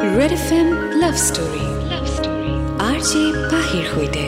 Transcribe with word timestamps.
Red 0.00 0.32
F 0.32 0.46
M 0.58 0.68
love 1.00 1.14
story 1.28 1.64
love 1.88 2.04
story 2.16 2.52
R 2.88 2.98
J 3.08 3.22
পাহিৰ 3.52 3.84
সৈতে 3.94 4.24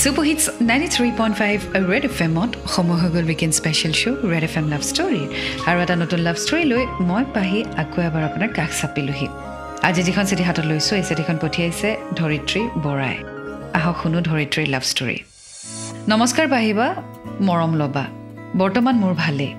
super 0.00 0.24
hits 0.28 0.44
ninety 0.70 0.88
three 0.94 1.08
point 1.20 1.34
five 1.40 1.58
red 1.90 2.04
F 2.08 2.16
এমত 2.26 2.50
সময় 2.74 2.98
হৈ 3.02 3.08
গ'ল 3.14 3.24
weekend 3.30 3.54
special 3.60 3.92
show' 4.00 4.18
red 4.32 4.44
F 4.48 4.54
M 4.60 4.66
love 4.72 4.82
story 4.90 5.22
আৰু 5.68 5.78
এটা 5.84 5.94
নতুন 6.02 6.20
লাভ 6.26 6.36
ষ্টৰী 6.44 6.64
লৈ 6.72 6.82
মই 7.10 7.22
পাহি 7.36 7.60
আকৌ 7.82 7.98
এবাৰ 8.08 8.22
আপোনাৰ 8.28 8.50
কাষ 8.58 8.70
চাপিলোহি। 8.80 9.28
আজি 9.88 10.02
যিখন 10.08 10.24
চিঠি 10.30 10.44
হাতত 10.48 10.64
লৈছোঁ 10.70 10.94
এই 11.00 11.04
চিঠিখন 11.08 11.36
পঠিয়াইছে 11.42 11.88
ধৰিত্ৰী 12.18 12.62
বৰাই। 12.84 13.16
আহক 13.78 13.96
শুনো 14.02 14.18
ধৰিত্ৰীৰ 14.28 14.68
লাভ 14.74 14.84
ষ্টৰী 14.92 15.16
নমস্কাৰ 16.12 16.46
পাহিবা 16.54 16.86
মৰম 17.48 17.72
ল'বা। 17.80 18.04
বৰ্তমান 18.60 18.94
মোৰ 19.02 19.12
ভালেই। 19.22 19.52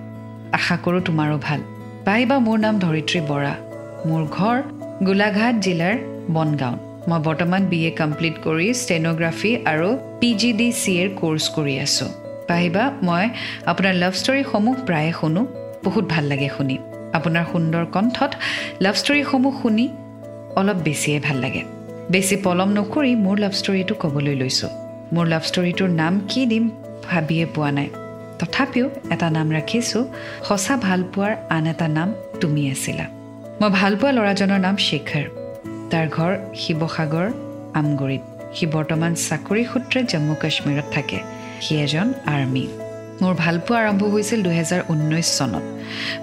আশা 0.57 0.75
কৰোঁ 0.83 1.01
তোমাৰো 1.07 1.35
ভাল। 1.47 1.59
পাহিবা 2.07 2.35
মোৰ 2.45 2.57
নাম 2.65 2.75
ধৰিত্ৰী 2.85 3.19
বৰা। 3.31 3.53
মোৰ 4.09 4.23
ঘৰ 4.37 4.57
গোলাঘাট 5.03 5.55
জিলাৰ 5.55 5.95
বনগাঁও। 6.35 6.75
মই 7.09 7.19
বৰ্তমান 7.27 7.61
বি 7.71 7.79
এ 7.85 7.91
কমপ্লিট 7.91 8.35
কৰি 8.45 8.67
ষ্টেন'গ্ৰাফী 8.81 9.51
আৰু 9.65 9.89
পি 10.19 10.29
জি 10.33 10.53
ডি 10.53 10.67
চি 10.71 10.91
এৰ 11.03 11.09
কৰ্চ 11.21 11.43
কৰি 11.55 11.75
আছোঁ। 11.85 12.09
পাহিবা 12.49 12.83
মই 13.07 13.25
আপোনাৰ 13.71 13.93
লাভ 13.93 14.13
ষ্টৰীসমূহ 14.21 14.75
প্ৰায়ে 14.87 15.13
শুনো। 15.19 15.41
বহুত 15.85 16.05
ভাল 16.05 16.23
লাগে 16.23 16.49
শুনি। 16.57 16.77
আপোনাৰ 17.17 17.45
সুন্দৰ 17.51 17.85
কণ্ঠত 17.85 18.31
লাভ 18.81 18.95
ষ্টৰীসমূহ 18.95 19.53
শুনি 19.61 19.85
অলপ 20.59 20.77
বেছিয়ে 20.85 21.19
ভাল 21.19 21.37
লাগে। 21.37 21.61
বেছি 22.11 22.35
পলম 22.45 22.69
নকৰি 22.77 23.11
মোৰ 23.15 23.35
লাভ 23.37 23.53
ষ্টৰীটো 23.59 23.93
ক'বলৈ 24.03 24.35
লৈছোঁ। 24.35 24.69
মোৰ 25.13 25.25
লাভ 25.33 25.43
ষ্টৰীটোৰ 25.49 25.89
নাম 26.01 26.13
কি 26.29 26.41
দিম 26.45 26.63
ভাবিয়ে 27.09 27.45
পোৱা 27.45 27.71
নাই। 27.71 27.89
তথাপিও 28.39 28.85
এটা 29.13 29.27
নাম 29.29 29.47
ৰাখিছোঁ 29.51 30.03
সঁচা 30.47 30.77
ভালপোৱাৰ 30.77 31.31
আন 31.49 31.63
এটা 31.67 31.87
নাম 31.87 32.13
তুমি 32.41 32.61
আছিলা। 32.71 33.20
মই 33.61 33.69
ভালপোৱা 33.69 34.11
ল'ৰাজনৰ 34.17 34.59
নাম 34.65 34.75
শেখৰ। 34.87 35.25
তাৰ 35.91 36.05
ঘৰ 36.17 36.31
শিৱসাগৰ 36.61 37.27
আমগুৰিত। 37.79 38.23
সি 38.57 38.65
বৰ্তমান 38.75 39.11
চাকৰি 39.27 39.63
সূত্ৰে 39.71 39.99
জম্মু 40.11 40.35
কাশ্মীৰত 40.43 40.87
থাকে। 40.95 41.19
সি 41.61 41.73
এজন 41.85 42.07
আৰ্মি। 42.25 42.65
মোৰ 43.21 43.33
ভালপোৱা 43.43 43.77
আৰম্ভ 43.81 44.01
হৈছিল 44.13 44.39
দুহেজাৰ 44.43 44.81
ঊনৈছ 44.91 45.27
চনত। 45.37 45.65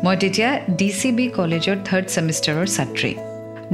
মই 0.04 0.16
তেতিয়া 0.22 0.50
ডি 0.78 0.88
চি 0.90 1.08
বি 1.12 1.26
কলেজৰ 1.38 1.76
থাৰ্ড 1.84 2.06
ছেমিষ্টাৰৰ 2.14 2.66
ছাত্ৰী। 2.76 3.12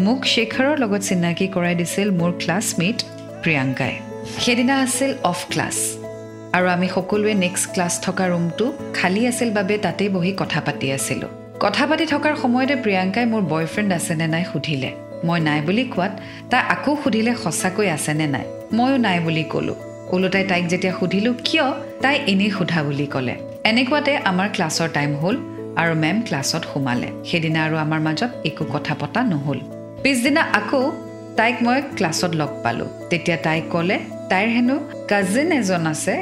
মোক 0.05 0.21
শেখৰৰ 0.25 0.75
লগত 0.79 1.03
চিনাকি 1.09 1.47
কৰাই 1.55 1.75
দিছিল 1.75 2.09
মোৰ 2.21 2.31
ক্লাছমেট 2.43 2.99
প্ৰিয়ংকাই। 3.43 3.95
সেইদিনা 4.45 4.75
আছিল 4.81 5.11
অফ 5.23 5.39
ক্লাছ 5.53 5.77
আৰু 6.57 6.67
আমি 6.69 6.89
সকলোৱে 6.89 7.35
নেক্সট 7.35 7.67
ক্লাছ 7.75 7.93
থকা 8.01 8.25
ৰুমটো 8.29 8.67
খালী 8.95 9.23
আছিল 9.27 9.51
বাবে 9.51 9.75
তাতেই 9.79 10.09
বহি 10.09 10.33
কথা 10.37 10.61
পাতি 10.61 10.93
আছিলোঁ। 10.93 11.44
কথা 11.65 11.85
পাতি 11.91 12.05
থকাৰ 12.13 12.35
সময়তে 12.43 12.75
প্ৰিয়ংকাই 12.85 13.27
মোৰ 13.33 13.43
বয়ফ্ৰেণ্ড 13.53 13.91
আছেনে 13.99 14.27
নাই 14.35 14.45
সুধিলে। 14.53 14.91
মই 15.27 15.39
নাই 15.49 15.61
বুলি 15.67 15.85
কোৱাত 15.95 16.13
তাই 16.51 16.63
আকৌ 16.75 16.93
সুধিলে 17.03 17.33
সঁচাকৈ 17.45 17.89
আছেনে 17.97 18.27
নাই। 18.35 18.47
ময়ো 18.77 18.97
নাই 19.07 19.19
বুলি 19.27 19.45
ক'লোঁ। 19.53 19.77
ওলোটাই 20.15 20.45
তাইক 20.51 20.65
যেতিয়া 20.73 20.93
সুধিলোঁ 20.99 21.35
কিয়? 21.47 21.67
তাই 22.03 22.15
এনেই 22.33 22.51
সোধা 22.57 22.81
বুলি 22.87 23.07
ক'লে। 23.15 23.35
এনেকুৱাতে 23.71 24.13
আমাৰ 24.31 24.49
ক্লাছৰ 24.55 24.89
টাইম 24.97 25.11
হ'ল 25.23 25.37
আৰু 25.81 25.93
মেম 26.05 26.17
ক্লাছত 26.27 26.63
সোমালে। 26.73 27.09
সেইদিনা 27.29 27.61
আৰু 27.67 27.77
আমাৰ 27.85 28.01
মাজত 28.07 28.31
একো 28.49 28.65
কথা 28.75 28.95
পতা 29.01 29.21
নহ'ল। 29.33 29.59
পিছদিনা 30.05 30.43
আকৌ 30.59 30.83
তাইক 31.39 31.57
মই 31.65 31.79
ক্লাছত 31.97 32.33
লগ 32.41 32.51
পালোঁ। 32.65 32.91
তেতিয়া 33.11 33.39
তাইক 33.47 33.65
ক'লে 33.75 33.97
তাইৰ 34.31 34.49
হেনো 34.57 34.77
কাজিন 35.11 35.49
এজন 35.59 35.85
আছে 35.93 36.15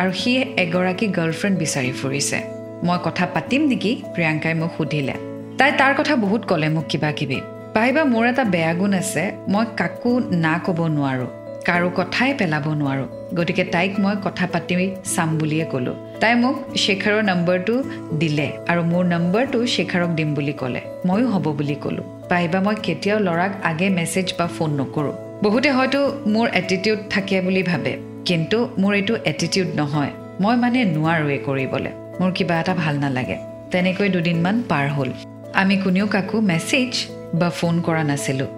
আৰু 0.00 0.10
সি 0.20 0.30
এগৰাকী 0.64 1.06
গাৰ্লফ্ৰেণ্ড 1.18 1.56
বিচাৰি 1.62 1.92
ফুৰিছে। 2.00 2.55
মই 2.84 2.98
কথা 3.04 3.26
পাতিম 3.34 3.62
নেকি? 3.62 3.92
প্ৰিয়ংকাই 4.14 4.54
মোক 4.54 4.70
সুধিলে। 4.76 5.14
তাই 5.58 5.72
তাৰ 5.78 5.92
কথা 5.98 6.16
বহুত 6.16 6.42
ক'লে 6.46 6.68
মোক 6.68 6.84
কিবা 6.88 7.10
কিবি 7.12 7.40
পাহিবা 7.74 8.02
মোৰ 8.04 8.24
এটা 8.26 8.44
বেয়া 8.44 8.74
গুণ 8.74 8.94
আছে 8.94 9.24
মই 9.48 9.64
কাকো 9.76 10.12
না 10.44 10.54
ক'ব 10.66 10.78
নোৱাৰোঁ 10.86 11.28
কাৰো 11.66 11.88
কথাই 11.96 12.34
পেলাব 12.34 12.66
নোৱাৰোঁ। 12.68 13.08
গতিকে 13.34 13.64
তাইক 13.64 13.92
মই 14.00 14.14
কথা 14.24 14.46
পাতি 14.52 14.74
চাম 15.14 15.38
বুলিয়ে 15.38 15.64
ক'লোঁ। 15.72 15.94
তাই 16.20 16.34
মোক 16.34 16.56
শেখাৰৰ 16.76 17.22
নম্বৰটো 17.22 17.82
দিলে 18.18 18.48
আৰু 18.68 18.82
মোৰ 18.82 19.04
নম্বৰটো 19.04 19.66
শেখাৰক 19.66 20.10
দিম 20.14 20.34
বুলি 20.34 20.52
ক'লে। 20.52 20.80
ময়ো 21.06 21.26
হ'ব 21.28 21.46
বুলি 21.58 21.74
ক'লোঁ। 21.74 22.04
পাহিবা 22.28 22.60
মই 22.60 22.74
কেতিয়াও 22.82 23.18
ল'ৰাক 23.18 23.52
আগে 23.62 23.88
মেছেজ 23.88 24.34
বা 24.38 24.46
ফোন 24.46 24.70
নকৰোঁ। 24.80 25.14
বহুতে 25.42 25.70
হয়তো 25.70 26.00
মোৰ 26.26 26.46
এটিটিউড 26.54 26.98
থাকে 27.10 27.40
বুলি 27.40 27.62
ভাবে 27.62 27.92
কিন্তু 28.24 28.68
মোৰ 28.78 28.94
এইটো 28.94 29.14
এটিটিউড 29.24 29.68
নহয়। 29.76 30.10
মই 30.40 30.56
মানে 30.56 30.84
নোৱাৰোৱে 30.84 31.38
কৰিবলৈ। 31.46 31.92
মোৰ 32.20 32.30
কিবা 32.32 32.54
এটা 32.60 32.74
ভাল 32.74 32.94
নালাগে। 32.98 33.36
তেনেকৈ 33.72 34.08
দুদিনমান 34.08 34.56
পাৰ 34.68 34.86
হ'ল। 34.88 35.10
আমি 35.54 35.76
কোনেও 35.76 36.06
কাকো 36.06 36.40
মেছেজ 36.40 36.92
বা 37.34 37.48
ফোন 37.50 37.74
কৰা 37.80 38.02
নাছিলোঁ। 38.04 38.50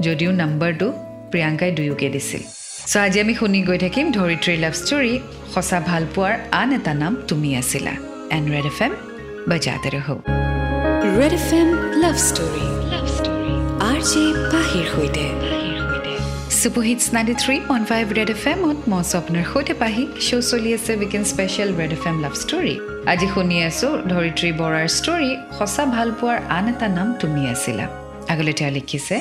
যদিও 0.00 0.30
নম্বৰটো 0.32 0.86
প্ৰিয়ংকাই 1.30 1.70
দুয়োকে 1.70 2.08
দিছিল। 2.08 2.42
চ' 2.86 2.96
আজি 2.96 3.18
আমি 3.20 3.34
শুনি 3.34 3.60
গৈ 3.62 3.78
থাকিম 3.78 4.06
ধৰিত্ৰীৰ 4.12 4.58
লাভ 4.64 4.74
ষ্টৰী 4.82 5.14
সঁচা 5.54 5.78
ভাল 5.80 6.02
পোৱাৰ 6.14 6.34
আন 6.52 6.68
এটা 6.72 6.94
নাম 6.94 7.12
তুমি 7.28 7.50
আছিলা। 7.56 7.94
এণ্ড 8.30 8.46
ৰেড 8.54 8.66
এফ 8.66 8.78
এম 8.82 8.92
বজাতে 9.48 9.88
ৰহো। 9.96 10.16
Red 11.18 11.32
F 11.40 11.48
M 11.60 11.68
love 12.02 12.16
story 12.28 12.66
love 12.92 13.06
story 13.16 13.54
R 13.90 13.98
J 14.10 14.24
পাহিৰ 14.52 14.86
সৈতে। 14.94 15.61
Super 16.62 16.84
hits 16.88 17.06
ninety 17.16 17.34
three 17.42 17.54
point 17.68 17.86
five 17.90 18.04
red 18.18 18.30
F 18.34 18.42
এমত 18.52 18.78
মই 18.90 19.02
স্বপ্নৰ 19.12 19.44
সৈতে 19.52 19.74
পাহি। 19.82 20.04
শ্ব' 20.26 20.44
চলি 20.50 20.70
আছে 20.78 20.92
weekend 21.00 21.26
special 21.32 21.70
red 21.80 21.92
F 21.96 22.04
M 22.10 22.16
love 22.24 22.34
story 22.42 22.74
আজি 23.12 23.26
শুনি 23.34 23.56
আছোঁ 23.68 23.90
ধৰিত্ৰী 24.12 24.50
বৰাৰ 24.60 24.86
ষ্টৰী 24.98 25.30
সঁচা 25.58 25.84
ভাল 25.96 26.08
পোৱাৰ 26.18 26.38
আন 26.56 26.64
এটা 26.72 26.86
নাম 26.98 27.08
তুমি 27.22 27.42
আছিলা। 27.54 27.84
আগলৈ 28.32 28.54
তেওঁ 28.58 28.72
লিখিছে 28.76 29.16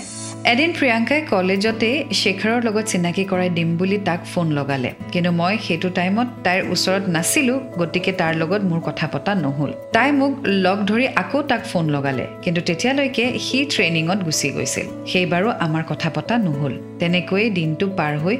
এদিন 0.50 0.72
প্ৰিয়ংকাই 0.78 1.22
কলেজতে 1.31 1.90
শেখাৰৰ 2.19 2.59
লগত 2.68 2.85
চিনাকি 2.91 3.24
কৰাই 3.31 3.50
দিম 3.57 3.69
বুলি 3.79 3.97
তাক 4.07 4.22
ফোন 4.31 4.47
লগালে। 4.57 4.90
কিন্তু 5.13 5.31
মই 5.40 5.53
সেইটো 5.66 5.90
টাইমত 5.97 6.28
তাইৰ 6.46 6.62
ওচৰত 6.74 7.03
নাছিলোঁ 7.16 7.57
গতিকে 7.79 8.12
তাৰ 8.22 8.34
লগত 8.41 8.62
মোৰ 8.69 8.80
কথা 8.88 9.07
পতা 9.13 9.31
নহ'ল। 9.46 9.72
তাই 9.96 10.09
মোক 10.19 10.34
লগ 10.66 10.78
ধৰি 10.90 11.06
আকৌ 11.22 11.40
তাক 11.51 11.62
ফোন 11.72 11.85
লগালে 11.96 12.25
কিন্তু 12.44 12.62
তেতিয়ালৈকে 12.68 13.25
সি 13.46 13.59
ট্ৰেইনিঙত 13.74 14.19
গুচি 14.28 14.47
গৈছিল। 14.56 14.88
সেইবাৰো 15.12 15.50
আমাৰ 15.66 15.84
কথা 15.91 16.09
পতা 16.16 16.35
নহ'ল। 16.47 16.74
তেনেকৈয়ে 17.00 17.47
দিনটো 17.57 17.85
পাৰ 18.00 18.13
হৈ 18.24 18.35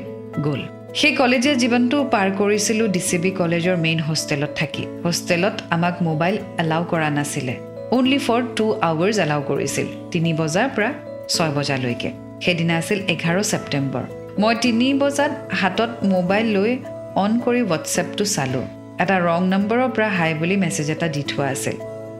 গ'ল। 0.46 0.62
সেই 1.00 1.14
কলেজীয়া 1.22 1.56
জীৱনটো 1.62 1.98
পাৰ 2.14 2.28
কৰিছিলোঁ 2.42 2.88
ডি 2.96 3.02
চি 3.10 3.18
বি 3.24 3.32
কলেজৰ 3.42 3.78
মেইন 3.86 4.00
হোষ্টেলত 4.10 4.52
থাকি। 4.60 4.84
হোষ্টেলত 5.06 5.56
আমাক 5.76 5.96
মোবাইল 6.08 6.36
এলাউ 6.64 6.82
কৰা 6.92 7.10
নাছিলে। 7.18 7.56
Only 7.98 8.20
for 8.26 8.42
two 8.58 8.66
hours 8.90 9.18
allow 9.26 9.42
কৰিছিল। 9.52 9.88
তিনি 10.12 10.30
বজাৰ 10.42 10.70
পৰা 10.76 10.92
ছয় 11.34 11.52
বজালৈকে। 11.58 12.10
সেইদিনা 12.44 12.74
আছিল 12.82 13.00
এঘাৰ 13.14 13.38
ছেপ্টেম্বৰ। 13.52 14.06
মই 14.42 14.54
তিনি 14.64 14.88
বজাত 14.94 15.32
হাতত 15.60 15.92
মোবাইল 16.14 16.48
লৈ 16.58 16.72
অন 17.24 17.32
কৰি 17.46 17.62
হোৱাটছএপটো 17.62 18.24
চালোঁ। 18.36 18.66
এটা 19.04 19.16
ৰং 19.28 19.42
নম্বৰৰ 19.54 19.90
পৰা 19.96 20.10
হাই 20.18 20.32
বুলি 20.34 20.56
মেছেজ 20.64 20.88
এটা 20.96 21.08
দি 21.08 21.22
থোৱা 21.24 21.48
আছিল। 21.56 21.78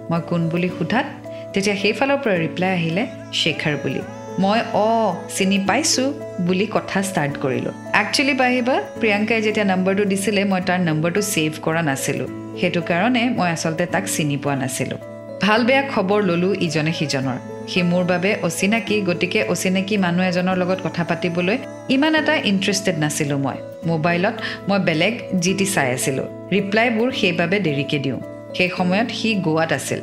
মই 0.10 0.22
কোন 0.30 0.42
বুলি 0.52 0.70
সোধাত? 0.78 1.08
তেতিয়া 1.54 1.76
সেইফালৰ 1.82 2.18
পৰা 2.24 2.36
ৰিপ্লাই 2.46 2.72
আহিলে 2.80 3.04
শেখাৰ 3.40 3.76
বুলি। 3.84 4.02
মই 4.40 4.60
অঁ 4.86 5.10
চিনি 5.36 5.58
পাইছোঁ 5.68 6.08
বুলি 6.48 6.66
কথা 6.76 7.00
ষ্টাৰ্ট 7.10 7.34
কৰিলোঁ। 7.44 7.74
একচুৱেলি 8.02 8.34
পাহিবা 8.42 8.76
প্ৰিয়ংকাই 9.00 9.40
যেতিয়া 9.42 9.66
নম্বৰটো 9.66 10.04
দিছিলে 10.12 10.42
মই 10.52 10.62
তাৰ 10.68 10.80
নম্বৰটো 10.90 11.22
ছেভ 11.34 11.52
কৰা 11.66 11.82
নাছিলোঁ। 11.90 12.28
সেইটো 12.60 12.82
কাৰণে 12.90 13.24
মই 13.38 13.50
আচলতে 13.56 13.86
তাক 13.94 14.06
চিনি 14.16 14.38
পোৱা 14.44 14.56
নাছিলোঁ। 14.62 15.00
ভাল 15.42 15.60
বেয়া 15.68 15.84
খবৰ 15.94 16.20
ল'লোঁ 16.30 16.54
ইজনে 16.66 16.94
সিজনৰ। 17.00 17.40
সি 17.68 17.82
মোৰ 17.82 18.04
বাবে 18.04 18.36
অচিনাকি 18.44 19.02
গতিকে 19.02 19.44
অচিনাকি 19.44 19.98
মানুহ 19.98 20.26
এজনৰ 20.26 20.58
লগত 20.58 20.80
কথা 20.84 21.04
পাতিবলৈ 21.04 21.58
ইমান 21.90 22.16
এটা 22.16 22.36
ইণ্টাৰেষ্টেড 22.36 22.98
নাছিলোঁ 23.00 23.40
মই। 23.40 23.56
মোবাইলত 23.86 24.34
মই 24.70 24.80
বেলেগ 24.80 25.14
জি 25.40 25.54
টি 25.54 25.66
চাই 25.66 25.94
আছিলোঁ। 25.94 26.28
ৰিপ্লাইবোৰ 26.52 27.12
সেইবাবে 27.12 27.60
দেৰিকৈ 27.60 28.00
দিওঁ। 28.00 28.20
সেই 28.58 28.70
সময়ত 28.78 29.10
সি 29.10 29.36
গোৱাত 29.36 29.74
আছিল। 29.74 30.00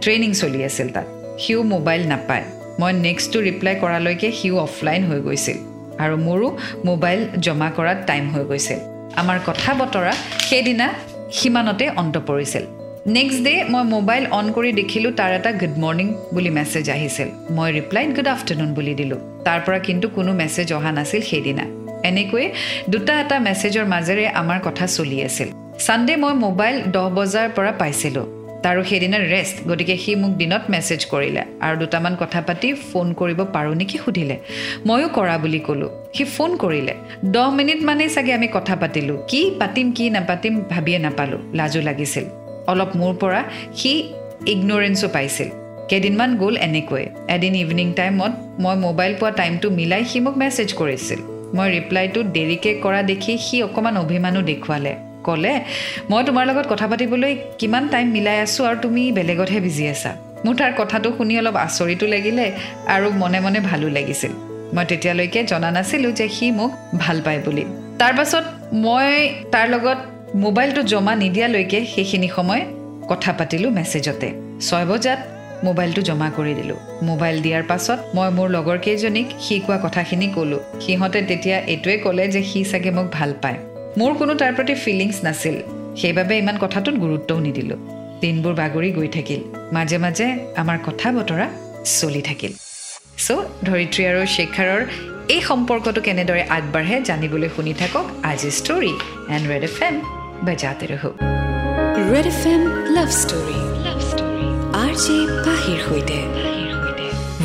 ট্ৰেইনিং 0.00 0.32
চলি 0.32 0.64
আছিল 0.64 0.88
তাত। 0.88 1.06
সিও 1.38 1.62
মোবাইল 1.62 2.02
নাপায়। 2.08 2.44
মই 2.80 2.92
নেক্সটটো 2.92 3.40
ৰিপ্লাই 3.40 3.74
কৰালৈকে 3.80 4.32
সিও 4.32 4.58
অফলাইন 4.58 5.02
হৈ 5.04 5.20
গৈছিল। 5.20 5.58
আৰু 5.98 6.16
মোৰো 6.16 6.48
মোবাইল 6.84 7.28
জমা 7.40 7.70
কৰাত 7.76 7.98
টাইম 8.06 8.30
হৈ 8.30 8.44
গৈছিল। 8.44 8.78
আমাৰ 9.16 9.38
কথা 9.46 9.74
বতৰা 9.74 10.12
সেইদিনা 10.48 10.94
সিমানতে 11.32 11.90
অন্ত 11.96 12.16
পৰিছিল। 12.26 12.83
নেক্সট 13.06 13.40
ডে 13.44 13.54
মই 13.72 13.84
মোবাইল 13.96 14.24
অন 14.38 14.46
কৰি 14.56 14.70
দেখিলোঁ 14.80 15.12
তাৰ 15.20 15.32
এটা 15.38 15.50
গুড 15.60 15.74
মৰ্ণিং 15.82 16.08
বুলি 16.34 16.50
মেছেজ 16.58 16.86
আহিছিল। 16.96 17.28
মই 17.56 17.68
ৰিপ্লাইড 17.78 18.10
গুড 18.16 18.28
আফটাৰনুন 18.34 18.70
বুলি 18.76 18.94
দিলোঁ। 19.00 19.18
তাৰ 19.46 19.60
পৰা 19.66 19.78
কিন্তু 19.78 20.06
কোনো 20.16 20.32
মেছেজ 20.40 20.68
অহা 20.72 20.90
নাছিল 20.98 21.22
সেইদিনা। 21.30 21.64
এনেকৈয়ে 22.10 22.46
দুটা 22.92 23.12
এটা 23.22 23.36
মেছেজৰ 23.46 23.86
মাজেৰে 23.94 24.24
আমাৰ 24.40 24.58
কথা 24.66 24.84
চলি 24.96 25.16
আছিল। 25.28 25.48
ছানডে 25.84 26.14
মই 26.16 26.34
মোবাইল 26.46 26.76
দহ 26.94 27.06
বজাৰ 27.18 27.46
পৰা 27.56 27.72
পাইছিলোঁ। 27.80 28.26
তাৰো 28.64 28.82
সেইদিনা 28.90 29.18
ৰেষ্ট 29.34 29.56
গতিকে 29.68 29.94
সি 30.02 30.12
মোক 30.22 30.32
দিনত 30.40 30.62
মেছেজ 30.74 31.00
কৰিলে 31.12 31.42
আৰু 31.64 31.74
দুটামান 31.82 32.14
কথা 32.22 32.40
পাতি 32.48 32.68
ফোন 32.88 33.06
কৰিব 33.20 33.40
পাৰোঁ 33.54 33.74
নেকি 33.80 33.98
সুধিলে। 34.04 34.36
ময়ো 34.86 35.08
কৰা 35.16 35.36
বুলি 35.42 35.60
ক'লোঁ। 35.66 35.90
সি 36.14 36.24
ফোন 36.34 36.50
কৰিলে। 36.62 36.94
দহ 37.34 37.46
মিনিট 37.58 37.80
মানেই 37.88 38.08
চাগে 38.08 38.32
আমি 38.38 38.48
কথা 38.56 38.74
পাতিলোঁ। 38.82 39.16
কি 39.30 39.40
পাতিম 39.60 39.86
কি 39.96 40.04
নাপাতিম 40.16 40.54
ভাবিয়ে 40.72 40.98
নাপালোঁ। 40.98 41.40
লাজো 41.58 41.82
লাগিছিল। 41.90 42.26
অলপ 42.70 42.90
মোৰ 43.00 43.12
পৰা 43.22 43.40
সি 43.78 43.92
ইগন'ৰেঞ্চো 44.52 45.08
পাইছিল। 45.08 45.48
কেইদিনমান 45.88 46.30
গ'ল 46.36 46.54
এনেকৈ। 46.66 47.04
এদিন 47.34 47.54
ইভিনিং 47.54 47.88
টাইমত 47.92 48.32
মই 48.62 48.76
মোবাইল 48.86 49.12
পোৱা 49.20 49.30
টাইমটো 49.30 49.66
মিলাই 49.70 50.02
সি 50.10 50.18
মোক 50.20 50.34
মেছেজ 50.42 50.68
কৰিছিল। 50.80 51.20
মই 51.56 51.68
ৰিপ্লাইটো 51.76 52.20
দেৰিকৈ 52.36 52.74
কৰা 52.84 53.00
দেখি 53.10 53.32
সি 53.46 53.56
অকণমান 53.62 53.94
অভিমানো 53.96 54.40
দেখুৱালে। 54.50 54.92
ক'লে 55.26 55.52
মই 56.10 56.22
তোমাৰ 56.24 56.44
লগত 56.46 56.66
কথা 56.72 56.86
পাতিবলৈ 56.90 57.32
কিমান 57.58 57.84
টাইম 57.88 58.06
মিলাই 58.16 58.38
আছোঁ 58.44 58.64
আৰু 58.66 58.78
তুমি 58.82 59.02
বেলেগতহে 59.12 59.60
বিজি 59.60 59.84
আছা। 59.88 60.12
মোৰ 60.44 60.54
তাৰ 60.60 60.72
কথাটো 60.80 61.08
শুনি 61.16 61.34
অলপ 61.38 61.56
আচৰিতো 61.66 62.06
লাগিলে 62.06 62.46
আৰু 62.94 63.06
মনে 63.22 63.38
মনে 63.40 63.60
ভালো 63.60 63.86
লাগিছিল। 63.88 64.32
মই 64.74 64.84
তেতিয়ালৈকে 64.90 65.40
জনা 65.44 65.70
নাছিলোঁ 65.70 66.12
যে 66.12 66.26
সি 66.28 66.46
মোক 66.50 66.70
ভাল 66.98 67.16
পায় 67.24 67.40
বুলি। 67.44 67.64
তাৰ 68.00 68.12
পাছত 68.18 68.44
মই 68.84 69.08
তাৰ 69.52 69.66
লগত 69.74 69.98
মোবাইলটো 70.42 70.82
জমা 70.82 71.14
নিদিয়ালৈকে 71.14 71.78
সেইখিনি 71.94 72.28
সময় 72.36 72.62
কথা 73.08 73.32
পাতিলোঁ 73.32 73.70
মেছেজতে। 73.70 74.28
ছয় 74.60 74.86
বজাত 74.86 75.20
মোবাইলটো 75.64 76.00
জমা 76.02 76.28
কৰি 76.36 76.54
দিলোঁ। 76.54 76.78
মোবাইল 77.02 77.36
দিয়াৰ 77.42 77.62
পাছত 77.70 77.98
মই 78.14 78.28
মোৰ 78.36 78.48
লগৰ 78.56 78.78
কেইজনীক 78.78 79.26
সি 79.40 79.54
কোৱা 79.66 79.78
কথাখিনি 79.84 80.26
ক'লোঁ। 80.34 80.80
সিহঁতে 80.80 81.20
তেতিয়া 81.22 81.58
এইটোৱে 81.72 81.96
ক'লে 81.98 82.24
যে 82.28 82.42
সি 82.50 82.64
চাগে 82.64 82.90
মোক 82.90 83.06
ভাল 83.12 83.30
পায়। 83.42 83.58
মোৰ 83.98 84.12
কোনো 84.14 84.34
তাৰ 84.34 84.52
প্ৰতি 84.54 84.74
ফিলিংছ 84.74 85.16
নাছিল। 85.24 85.56
সেইবাবে 86.00 86.34
ইমান 86.38 86.56
কথাটোত 86.60 86.94
গুৰুত্বও 86.94 87.38
নিদিলোঁ। 87.40 87.78
দিনবোৰ 88.20 88.54
বাগৰি 88.54 88.90
গৈ 88.92 89.08
থাকিল। 89.08 89.40
মাজে 89.72 89.98
মাজে 89.98 90.26
আমাৰ 90.56 90.78
কথা 90.86 91.08
বতৰা 91.12 91.46
চলি 92.00 92.22
থাকিল। 92.28 92.52
চ' 93.24 93.44
ধৰিত্ৰী 93.68 94.02
আৰু 94.10 94.20
শেখাৰৰ 94.36 94.80
এই 95.34 95.40
সম্পৰ্কটো 95.40 96.00
কেনেদৰে 96.00 96.42
আগবাঢ়ে 96.56 96.96
জানিবলৈ 97.08 97.48
শুনি 97.56 97.72
থাকক 97.80 98.04
আজি 98.30 98.50
story 98.58 98.92
and 99.34 99.44
red 99.52 99.64
F 99.70 99.78
M 99.82 100.23
বজাতে 100.46 100.86
ৰহো 100.92 101.10
red 102.10 102.26
F 102.32 102.42
M 102.52 102.62
love 102.96 103.08
story 103.20 103.58
love 103.86 103.98
story 104.10 104.48
R 104.82 104.92
J 105.04 105.16
পাহিৰ 105.46 105.78
সৈতে 105.86 106.18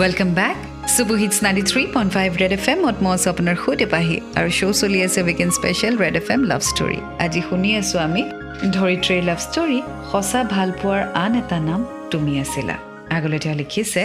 welcome 0.02 0.30
back 0.40 0.58
super hits 0.96 1.38
ninety 1.46 1.64
three 1.72 1.82
point 1.96 2.12
five 2.18 2.30
red 2.42 2.54
F 2.58 2.66
এমত 2.74 2.98
মই 3.04 3.12
আছোঁ 3.16 3.30
আপোনাৰ 3.34 3.56
সৈতে 3.64 3.86
পাহি 3.94 4.16
আৰু 4.40 4.50
শ্ব' 4.58 4.76
চলি 4.82 5.00
আছে 5.08 5.20
weekend 5.28 5.52
special 5.60 5.94
red 6.04 6.16
F 6.22 6.28
M 6.36 6.42
love 6.52 6.62
story 6.72 7.00
আজি 7.26 7.42
শুনি 7.48 7.70
আছোঁ 7.82 8.00
আমি 8.08 8.22
ধৰিত্ৰীৰ 8.76 9.22
লাভ 9.30 9.40
ষ্টৰী 9.48 9.80
সঁচা 10.12 10.42
ভাল 10.54 10.70
পোৱাৰ 10.82 11.02
আন 11.24 11.32
এটা 11.42 11.58
নাম 11.70 11.82
তুমি 12.12 12.34
আছিলা 12.44 12.76
আগলৈ 13.16 13.40
তেওঁ 13.44 13.56
লিখিছে 13.62 14.02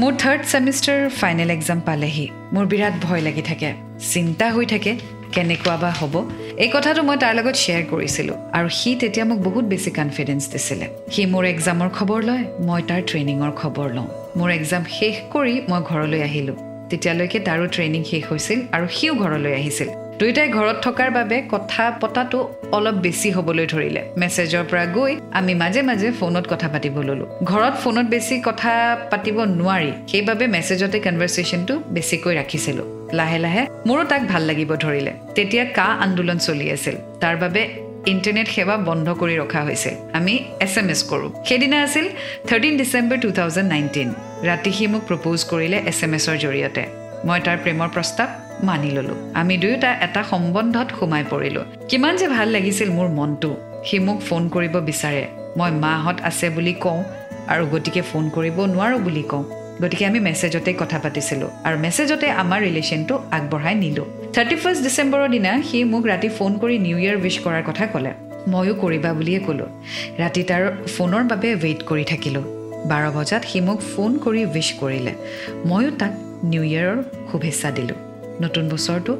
মোৰ 0.00 0.12
থাৰ্ড 0.22 0.42
ছেমিষ্টাৰ 0.52 1.00
ফাইনেল 1.20 1.50
এক্সাম 1.56 1.78
পালেহি 1.88 2.26
মোৰ 2.54 2.64
বিৰাট 2.72 2.94
ভয় 3.06 3.22
লাগি 3.26 3.42
থাকে 3.50 3.70
চিন্তা 4.12 4.46
হৈ 4.54 4.66
থাকে 4.72 4.92
কেনেকুৱা 5.34 5.76
বা 5.76 5.90
হ'ব 5.98 6.14
এই 6.62 6.70
কথাটো 6.72 7.02
মই 7.02 7.16
তাৰ 7.22 7.32
লগত 7.38 7.56
শ্বেয়াৰ 7.62 7.84
কৰিছিলোঁ 7.92 8.36
আৰু 8.58 8.68
সি 8.78 8.90
তেতিয়া 9.02 9.24
মোক 9.30 9.38
বহুত 9.48 9.64
বেছি 9.72 9.90
কনফিডেঞ্চ 9.90 10.42
দিছিলে। 10.52 10.86
সি 11.12 11.22
মোৰ 11.32 11.44
এক্সামৰ 11.54 11.88
খবৰ 11.98 12.20
লয় 12.28 12.44
মই 12.68 12.80
তাৰ 12.88 13.00
ট্ৰেইনিঙৰ 13.10 13.52
খবৰ 13.60 13.88
লওঁ। 13.96 14.08
মোৰ 14.38 14.50
এক্সাম 14.58 14.82
শেষ 14.98 15.14
কৰি 15.34 15.54
মই 15.70 15.80
ঘৰলৈ 15.90 16.20
আহিলোঁ। 16.28 16.56
তেতিয়ালৈকে 16.90 17.38
তাৰো 17.48 17.64
ট্ৰেইনিং 17.74 18.02
শেষ 18.10 18.22
হৈছিল 18.30 18.58
আৰু 18.76 18.86
সিও 18.96 19.14
ঘৰলৈ 19.14 19.52
আহিছিল। 19.60 19.88
দুয়োটাই 20.18 20.48
ঘৰত 20.56 20.76
থকাৰ 20.86 21.10
বাবে 21.10 21.36
কথা 21.54 21.84
পতাটো 22.00 22.38
অলপ 22.76 22.96
বেছি 23.04 23.28
হ'বলৈ 23.30 23.66
ধৰিলে। 23.66 24.02
মেছেজৰ 24.20 24.64
পৰা 24.70 24.84
গৈ 24.96 25.12
আমি 25.38 25.52
মাজে 25.62 25.80
মাজে 25.82 26.08
ফোনত 26.10 26.44
কথা 26.52 26.68
পাতিব 26.68 26.96
ল'লোঁ। 27.08 27.28
ঘৰত 27.50 27.74
ফোনত 27.82 28.06
বেছি 28.14 28.34
কথা 28.48 28.72
পাতিব 29.10 29.36
নোৱাৰি 29.60 29.90
সেইবাবে 30.10 30.44
মেছেজতে 30.46 30.98
কনভাৰ্চেশ্যনটো 31.06 31.74
বেছিকৈ 31.94 32.34
ৰাখিছিলোঁ। 32.40 32.86
লাহে 33.12 33.38
লাহে 33.38 33.62
মোৰো 33.86 34.04
তাক 34.04 34.22
ভাল 34.22 34.42
লাগিব 34.42 34.76
ধৰিলে। 34.76 35.12
তেতিয়া 35.34 35.64
কা 35.64 35.84
আন্দোলন 35.84 36.38
চলি 36.38 36.70
আছিল। 36.70 36.96
তাৰ 37.20 37.36
বাবে 37.36 37.62
ইণ্টাৰনেট 38.06 38.48
সেৱা 38.48 38.76
বন্ধ 38.76 39.08
কৰি 39.20 39.34
ৰখা 39.36 39.60
হৈছিল 39.64 39.94
আমি 40.12 40.34
এছ 40.60 40.78
এম 40.78 40.88
এছ 40.90 41.00
কৰোঁ। 41.10 41.30
সেইদিনা 41.48 41.82
আছিল 41.82 42.06
thirteen 42.48 42.76
December 42.76 43.18
two 43.20 43.30
thousand 43.30 43.68
nineteen 43.70 44.08
ৰাতি 44.44 44.72
সি 44.72 44.86
মোক 44.86 45.02
প্ৰপ'জ 45.08 45.38
কৰিলে 45.50 45.78
এছ 45.90 46.04
এম 46.04 46.14
এছৰ 46.14 46.36
জৰিয়তে। 46.44 46.84
মই 47.24 47.40
তাৰ 47.40 47.56
প্ৰেমৰ 47.64 47.88
প্ৰস্তাৱ 47.88 48.28
মানি 48.64 48.90
ল'লোঁ। 48.90 49.18
আমি 49.34 49.56
দুয়োটা 49.56 49.90
এটা 50.06 50.22
সম্বন্ধত 50.22 50.88
সোমাই 51.00 51.24
পৰিলোঁ। 51.30 51.64
কিমান 51.88 52.16
যে 52.16 52.28
ভাল 52.28 52.48
লাগিছিল 52.48 52.90
মোৰ 52.90 53.08
মনটো। 53.08 53.56
সি 53.84 53.98
মোক 53.98 54.20
ফোন 54.20 54.48
কৰিব 54.48 54.74
বিচাৰে। 54.80 55.24
মই 55.56 55.70
মাহঁত 55.70 56.16
আছে 56.22 56.50
বুলি 56.50 56.72
কওঁ 56.72 57.04
আৰু 57.48 57.66
গতিকে 57.66 58.02
ফোন 58.02 58.30
কৰিব 58.30 58.56
নোৱাৰোঁ 58.60 58.98
বুলি 58.98 59.22
কওঁ। 59.22 59.63
গতিকে 59.82 60.04
আমি 60.10 60.20
মেছেজতে 60.26 60.70
কথা 60.82 60.98
পাতিছিলোঁ 61.04 61.50
আৰু 61.66 61.76
মেছেজতে 61.84 62.26
আমাৰ 62.42 62.60
ৰিলেশ্যনটো 62.68 63.14
আগবঢ়াই 63.36 63.74
নিলোঁ। 63.84 64.06
থাৰ্টি 64.34 64.56
ফাৰ্ষ্ট 64.62 64.80
ডিচেম্বৰৰ 64.86 65.28
দিনা 65.34 65.52
সি 65.68 65.78
মোক 65.92 66.04
ৰাতি 66.12 66.28
ফোন 66.38 66.52
কৰি 66.62 66.76
নিউ 66.86 66.96
ইয়েৰ 67.04 67.16
উইচ 67.22 67.36
কৰাৰ 67.44 67.62
কথা 67.68 67.84
ক'লে। 67.92 68.12
ময়ো 68.52 68.74
কৰিবা 68.82 69.10
বুলিয়ে 69.18 69.40
ক'লোঁ। 69.46 69.68
ৰাতি 70.22 70.42
তাৰ 70.50 70.62
ফোনৰ 70.94 71.22
বাবে 71.30 71.48
ৱেইট 71.62 71.80
কৰি 71.90 72.04
থাকিলোঁ। 72.12 72.44
বাৰ 72.90 73.04
বজাত 73.16 73.42
সি 73.50 73.58
মোক 73.68 73.78
ফোন 73.92 74.10
কৰি 74.24 74.42
উইচ 74.54 74.68
কৰিলে। 74.80 75.12
ময়ো 75.70 75.90
তাক 76.00 76.12
নিউ 76.50 76.62
ইয়েৰৰ 76.72 76.98
শুভেচ্ছা 77.30 77.68
দিলোঁ। 77.78 77.98
নতুন 78.44 78.64
বছৰটো 78.72 79.12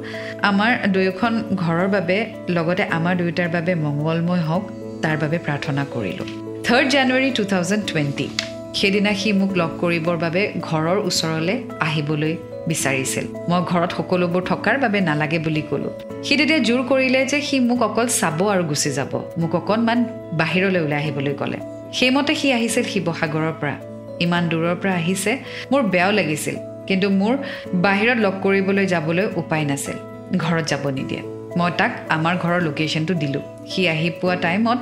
আমাৰ 0.49 0.71
দুয়োখন 0.93 1.33
ঘৰৰ 1.61 1.87
বাবে 1.95 2.17
লগতে 2.55 2.83
আমাৰ 2.97 3.13
দুয়োটাৰ 3.19 3.49
বাবে 3.55 3.71
মংগলময় 3.85 4.43
হওক 4.47 4.63
তাৰ 5.03 5.15
বাবে 5.21 5.37
প্ৰাৰ্থনা 5.45 5.83
কৰিলোঁ। 5.93 6.27
Third 6.67 6.87
January 6.95 7.29
two 7.37 7.43
thousand 7.43 7.83
twenty 7.89 8.27
সেইদিনা 8.75 9.13
সি 9.13 9.29
মোক 9.31 9.51
লগ 9.57 9.71
কৰিবৰ 9.81 10.17
বাবে 10.17 10.41
ঘৰৰ 10.61 10.97
ওচৰলৈ 10.97 11.57
আহিবলৈ 11.79 12.33
বিচাৰিছিল। 12.67 13.25
মই 13.49 13.61
ঘৰত 13.71 13.91
সকলোবোৰ 13.97 14.41
থকাৰ 14.41 14.77
বাবে 14.77 15.01
নালাগে 15.01 15.39
বুলি 15.39 15.61
ক'লোঁ। 15.69 15.93
সি 16.23 16.33
তেতিয়া 16.37 16.59
জোৰ 16.59 16.81
কৰিলে 16.89 17.25
যে 17.25 17.41
সি 17.41 17.59
মোক 17.59 17.81
অকল 17.81 18.07
চাব 18.07 18.39
আৰু 18.49 18.63
গুচি 18.63 18.91
যাব। 18.91 19.13
মোক 19.37 19.55
অকণমান 19.55 19.99
বাহিৰলৈ 20.33 20.79
ওলাই 20.79 20.99
আহিবলৈ 20.99 21.33
ক'লে। 21.33 21.57
সেইমতে 21.93 22.35
সি 22.35 22.51
আহিছিল 22.51 22.83
শিৱসাগৰৰ 22.83 23.53
পৰা। 23.61 23.75
ইমান 24.19 24.49
দূৰৰ 24.49 24.75
পৰা 24.75 24.93
আহিছে 24.93 25.31
মোৰ 25.71 25.81
বেয়াও 25.83 26.11
লাগিছিল। 26.11 26.55
কিন্তু 26.87 27.09
মোৰ 27.09 27.33
বাহিৰত 27.73 28.17
লগ 28.17 28.33
কৰিবলৈ 28.43 28.85
যাবলৈ 28.85 29.25
উপায় 29.35 29.65
নাছিল। 29.65 29.97
ঘৰত 30.37 30.65
যাব 30.67 30.83
নিদিয়ে। 30.89 31.21
মই 31.57 31.71
তাক 31.77 31.91
আমাৰ 32.09 32.35
ঘৰৰ 32.37 32.61
লোকেশ্যনটো 32.61 33.13
দিলোঁ। 33.13 33.43
সি 33.67 33.87
আহি 33.87 34.09
পোৱা 34.09 34.35
টাইমত 34.35 34.79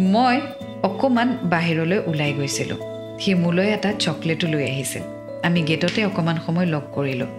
মই 0.00 0.40
অকণমান 0.82 1.28
বাহিৰলৈ 1.42 1.98
ওলাই 2.06 2.32
গৈছিলোঁ। 2.32 2.93
সি 3.20 3.30
মোলৈ 3.34 3.68
এটা 3.76 3.90
চকলেটো 4.04 4.46
লৈ 4.52 4.62
আহিছিল 4.72 5.04
আমি 5.46 5.60
গেটতে 5.68 6.00
অকণমান 6.08 6.36
সময় 6.46 6.66
লগ 6.74 6.84
কৰিলোঁ। 6.96 7.30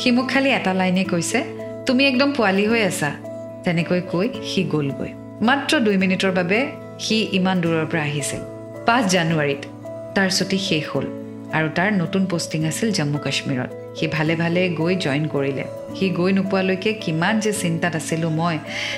সি 0.00 0.08
মোক 0.16 0.26
খালি 0.32 0.48
এটা 0.58 0.72
লাইনে 0.80 1.04
কৈছে 1.12 1.38
তুমি 1.86 2.02
একদম 2.10 2.28
পোৱালি 2.36 2.64
হৈ 2.70 2.82
আছা। 2.90 3.10
তেনেকৈ 3.64 4.00
কৈ 4.12 4.26
সি 4.50 4.60
গ'লগৈ। 4.72 5.10
মাত্ৰ 5.48 5.72
দুই 5.86 5.96
মিনিটৰ 6.02 6.32
বাবে 6.38 6.58
সি 7.04 7.16
ইমান 7.38 7.56
দূৰৰ 7.62 7.86
পৰা 7.90 8.02
আহিছিল 8.08 8.42
পাঁচ 8.86 9.04
জানুৱাৰীত। 9.14 9.62
তাৰ 10.14 10.28
ছুটী 10.36 10.58
শেষ 10.68 10.84
হ'ল 10.92 11.06
আৰু 11.56 11.68
তাৰ 11.76 11.88
নতুন 12.02 12.22
পষ্টিং 12.32 12.60
আছিল 12.70 12.88
জম্মু 12.98 13.18
কাশ্মীৰত। 13.24 13.70
সি 13.96 14.04
ভালে 14.16 14.34
ভালে 14.36 14.60
গৈ 14.80 14.94
জইন 15.04 15.24
কৰিলে। 15.34 15.64
সি 15.96 16.06
গৈ 16.18 16.30
নোপোৱালৈকে 16.38 16.90
কিমান 17.04 17.34
যে 17.44 17.52
চিন্তাত 17.62 17.94
আছিলোঁ 18.00 18.30
মই। 18.40 18.56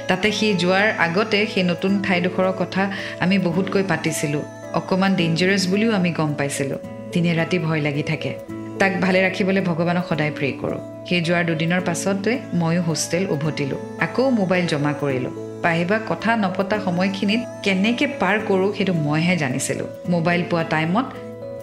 তাতে 0.09 0.29
সি 0.37 0.47
যোৱাৰ 0.63 0.87
আগতে 1.07 1.39
সেই 1.53 1.65
নতুন 1.71 1.93
ঠাইডোখৰৰ 2.07 2.53
কথা 2.61 2.83
আমি 3.25 3.37
বহুতকৈ 3.39 3.83
পাতিছিলোঁ। 3.91 4.45
অকণমান 4.75 5.13
ডেঞ্জাৰাছ 5.15 5.63
বুলিও 5.69 5.91
আমি 5.93 6.11
গম 6.11 6.35
পাইছিলোঁ। 6.39 6.79
দিনে 7.13 7.33
ৰাতি 7.35 7.59
ভয় 7.59 7.81
লাগি 7.81 8.03
থাকে। 8.03 8.31
তাক 8.79 8.93
ভালে 9.01 9.19
ৰাখিবলৈ 9.29 9.61
ভগৱানক 9.61 10.05
সদায় 10.09 10.31
প্ৰে 10.31 10.49
কৰোঁ। 10.63 10.81
সেই 11.09 11.21
যোৱাৰ 11.21 11.45
দুদিনৰ 11.45 11.81
পাছতে 11.81 12.39
ময়ো 12.55 12.83
হোষ্টেল 12.83 13.25
উভতিলোঁ। 13.31 13.79
আকৌ 14.01 14.31
মোবাইল 14.31 14.67
জমা 14.67 14.93
কৰিলোঁ। 15.01 15.33
পাহিবা 15.63 15.99
কথা 16.09 16.37
নপতা 16.37 16.77
সময়খিনিত 16.85 17.41
কেনেকৈ 17.65 18.07
পাৰ 18.21 18.37
কৰোঁ 18.49 18.73
সেইটো 18.77 18.93
মইহে 18.93 19.37
জানিছিলোঁ। 19.37 19.87
মোবাইল 20.09 20.43
পোৱা 20.51 20.65
টাইমত 20.65 21.07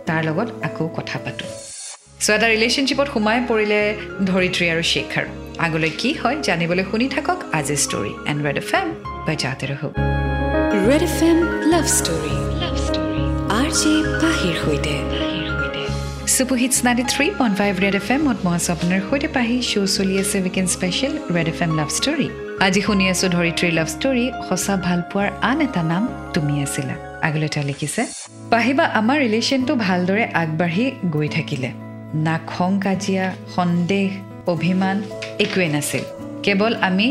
তাৰ 0.07 0.21
লগত 0.25 0.47
আকৌ 0.63 0.85
কথা 0.97 1.17
পাতোঁ। 1.25 1.49
চ' 2.19 2.29
এটা 2.29 2.47
ৰিলেশ্যনশ্বিপত 2.47 3.07
সোমাই 3.13 3.39
পৰিলে 3.47 3.79
ধৰিত্ৰী 4.25 4.65
আৰু 4.73 4.83
শেখাৰ। 4.93 5.25
আগলৈ 5.65 5.91
কি 5.97 6.13
হয় 6.13 6.37
জানিবলৈ 6.41 6.83
শুনি 6.91 7.07
থাকক 7.07 7.37
আজি 7.51 7.75
story 7.75 8.13
and 8.29 8.39
red 8.45 8.57
F 8.57 8.71
M 8.75 8.87
বজাতে 9.27 9.65
ৰহো 9.71 9.89
red 10.89 11.03
F 11.09 11.17
M 11.29 11.37
love 11.71 11.85
story 11.97 12.50
love 13.71 13.79
story 13.79 13.97
R 13.97 14.11
J 14.11 14.19
পাহিৰ 14.23 14.55
সৈতে। 14.63 14.93
Super hits 16.35 16.77
ninety 16.85 17.03
three 17.13 17.25
point 17.39 17.55
five 17.59 17.73
red 17.83 17.95
F 17.95 18.07
এমত 18.15 18.37
মই 18.45 18.53
আছোঁ 18.55 18.71
আপোনাৰ 18.75 18.99
সৈতে 19.09 19.27
পাহি। 19.37 19.57
শ্ব' 19.69 19.89
চলি 19.97 20.15
আছে 20.23 20.37
weekend 20.45 20.69
special 20.75 21.13
red 21.35 21.47
F 21.53 21.59
M 21.65 21.71
love 21.79 21.89
story 21.97 22.27
আজি 22.65 22.81
শুনি 22.87 23.05
আছোঁ 23.13 23.29
ধৰিত্ৰীৰ 23.35 23.73
লাভ 23.79 23.87
ষ্টৰী 23.95 24.25
সঁচা 24.47 24.75
ভাল 24.85 24.99
আন 25.49 25.57
এটা 25.61 25.83
নাম 25.91 26.03
তুমি 26.33 26.53
আছিলা। 26.65 26.95
আগলৈ 27.27 27.49
তেওঁ 27.53 27.65
লিখিছে 27.69 28.01
পাহিবা 28.53 28.85
আমাৰ 28.99 29.17
ৰিলেশ্যনটো 29.25 29.73
ভালদৰে 29.87 30.23
আগবাঢ়ি 30.41 30.85
গৈ 31.15 31.27
থাকিলে। 31.37 31.69
না 32.25 32.35
খং 32.47 32.71
কাজিয়া 32.85 33.25
সন্দেহ 33.55 34.07
অভিমান 34.53 34.97
একোৱেই 35.45 35.69
নাছিল। 35.75 36.03
কেৱল 36.45 36.73
আমি 36.87 37.07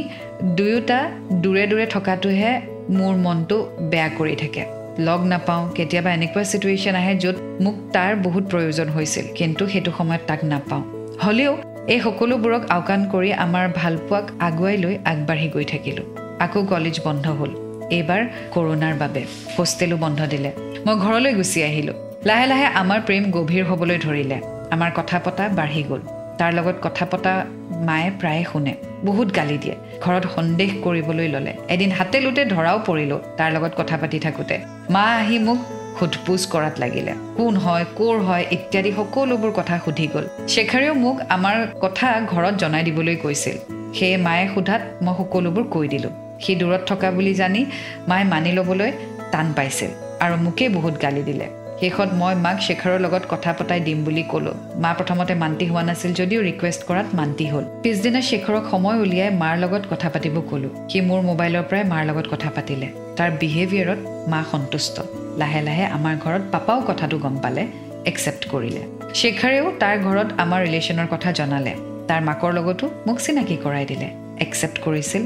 দুয়োটা 0.58 1.00
দূৰে 1.42 1.64
দূৰে 1.70 1.86
থকাটোহে 1.94 2.52
মোৰ 2.98 3.14
মনটো 3.24 3.56
বেয়া 3.90 4.08
কৰি 4.18 4.36
থাকে। 4.42 4.79
লগ 4.98 5.24
নাপাওঁ 5.24 5.68
কেতিয়াবা 5.72 6.10
এনেকুৱা 6.10 6.42
চিটুৱেশ্যন 6.42 6.94
আহে 6.94 7.14
য'ত 7.16 7.34
মোক 7.60 7.74
তাৰ 7.92 8.16
বহুত 8.16 8.44
প্ৰয়োজন 8.50 8.88
হৈছিল 8.88 9.24
কিন্তু 9.34 9.66
সেইটো 9.66 9.92
সময়ত 9.98 10.20
তাক 10.26 10.44
নাপাওঁ। 10.44 10.82
হ'লেও 11.22 11.58
এই 11.88 12.00
সকলোবোৰক 12.00 12.62
আওকাণ 12.70 13.08
কৰি 13.12 13.32
আমাৰ 13.32 13.68
ভালপোৱাক 13.74 14.30
আগুৱাই 14.40 14.76
লৈ 14.76 14.98
আগবাঢ়ি 15.04 15.48
গৈ 15.48 15.64
থাকিলোঁ। 15.64 16.04
আকৌ 16.40 16.64
কলেজ 16.64 17.00
বন্ধ 17.04 17.28
হ'ল। 17.28 17.50
এইবাৰ 17.90 18.22
কৰোণাৰ 18.54 18.94
বাবে 18.94 19.24
হোষ্টেলো 19.58 19.96
বন্ধ 19.96 20.26
দিলে। 20.26 20.52
মই 20.86 20.94
ঘৰলৈ 20.94 21.32
গুচি 21.34 21.62
আহিলোঁ। 21.62 21.94
লাহে 22.26 22.46
লাহে 22.46 22.66
আমাৰ 22.66 23.00
প্ৰেম 23.06 23.30
গভীৰ 23.30 23.64
হ'বলৈ 23.64 23.98
ধৰিলে। 23.98 24.40
আমাৰ 24.70 24.90
কথা 24.94 25.20
পতা 25.24 25.48
বাঢ়ি 25.48 25.82
গ'ল। 25.82 26.19
তাৰ 26.40 26.54
লগত 26.54 26.76
কথা 26.82 27.06
পতা 27.10 27.44
মায়ে 27.80 28.10
প্ৰায়ে 28.20 28.44
শুনে। 28.52 28.74
বহুত 29.04 29.36
গালি 29.36 29.58
দিয়ে। 29.58 29.76
ঘৰত 30.00 30.24
সন্দেহ 30.36 30.70
কৰিবলৈ 30.82 31.28
ল'লে। 31.28 31.52
এদিন 31.68 31.90
হাতে 31.90 32.20
লোতে 32.20 32.44
ধৰাও 32.44 32.78
পৰিলোঁ 32.86 33.18
তাৰ 33.36 33.52
লগত 33.52 33.72
কথা 33.76 33.96
পাতি 33.96 34.18
থাকোঁতে। 34.18 34.58
মা 34.90 35.04
আহি 35.04 35.38
মোক 35.38 35.58
সোধ 36.00 36.16
পোছ 36.26 36.46
কৰাত 36.46 36.74
লাগিলে। 36.78 37.12
কোন 37.36 37.56
হয় 37.56 37.84
ক'ৰ 37.96 38.18
হয় 38.18 38.44
ইত্যাদি 38.50 38.92
সকলোবোৰ 38.92 39.50
কথা 39.50 39.80
সুধি 39.84 40.06
গ'ল। 40.06 40.24
শেখাৰেও 40.48 40.94
মোক 40.94 41.16
আমাৰ 41.28 41.56
কথা 41.80 42.20
ঘৰত 42.30 42.54
জনাই 42.54 42.82
দিবলৈ 42.82 43.16
কৈছিল। 43.16 43.56
সেয়ে 43.94 44.16
মায়ে 44.16 44.48
সোধাত 44.54 44.82
মই 45.02 45.14
সকলোবোৰ 45.18 45.64
কৈ 45.64 45.88
দিলোঁ। 45.88 46.10
সি 46.40 46.54
দূৰত 46.54 46.80
থকা 46.86 47.10
বুলি 47.10 47.34
জানি 47.34 47.66
মায়ে 48.08 48.24
মানি 48.24 48.52
ল'বলৈ 48.52 48.92
টান 49.32 49.52
পাইছিল 49.56 49.90
আৰু 50.20 50.36
মোকেই 50.36 50.68
বহুত 50.68 51.02
গালি 51.02 51.22
দিলে। 51.22 51.59
শেষত 51.80 52.10
মই 52.20 52.34
মাক 52.44 52.56
শেখাৰৰ 52.66 52.98
লগত 53.00 53.24
কথা 53.28 53.50
পতাই 53.58 53.80
দিম 53.80 53.98
বুলি 54.04 54.22
ক'লোঁ। 54.32 54.56
মা 54.84 54.90
প্ৰথমতে 54.98 55.34
মান্তি 55.34 55.64
হোৱা 55.70 55.82
নাছিল 55.88 56.10
যদিও 56.20 56.40
ৰিকুৱেষ্ট 56.48 56.80
কৰাত 56.88 57.08
মান্তি 57.18 57.46
হ'ল। 57.52 57.64
পিছদিনা 57.84 58.20
শেখৰক 58.30 58.64
সময় 58.72 58.96
উলিয়াই 59.04 59.30
মাৰ 59.42 59.54
লগত 59.62 59.82
কথা 59.92 60.08
পাতিব 60.14 60.36
ক'লোঁ। 60.50 60.72
সি 60.90 60.98
মোৰ 61.08 61.20
মোবাইলৰ 61.30 61.64
পৰাই 61.70 61.84
মাৰ 61.92 62.02
লগত 62.10 62.26
কথা 62.32 62.50
পাতিলে। 62.56 62.88
তাৰ 63.18 63.30
বিহেভিয়াৰত 63.40 64.00
মা 64.32 64.40
সন্তুষ্ট। 64.52 64.96
লাহে 65.40 65.60
লাহে 65.68 65.84
আমাৰ 65.96 66.14
ঘৰত 66.24 66.42
পাপাও 66.52 66.78
কথাটো 66.88 67.16
গম 67.18 67.36
পালে 67.44 67.62
একচেপ্ট 68.10 68.42
কৰিলে। 68.52 68.82
শেখাৰেও 69.20 69.66
তাৰ 69.82 69.96
ঘৰত 70.06 70.28
আমাৰ 70.42 70.60
ৰিলেশ্যনৰ 70.66 71.08
কথা 71.14 71.30
জনালে। 71.32 71.72
তাৰ 72.08 72.20
মাকৰ 72.28 72.52
লগতো 72.58 72.84
মোক 73.06 73.18
চিনাকি 73.24 73.56
কৰাই 73.64 73.84
দিলে। 73.90 74.08
একচেপ্ট 74.44 74.76
কৰিছিল 74.84 75.22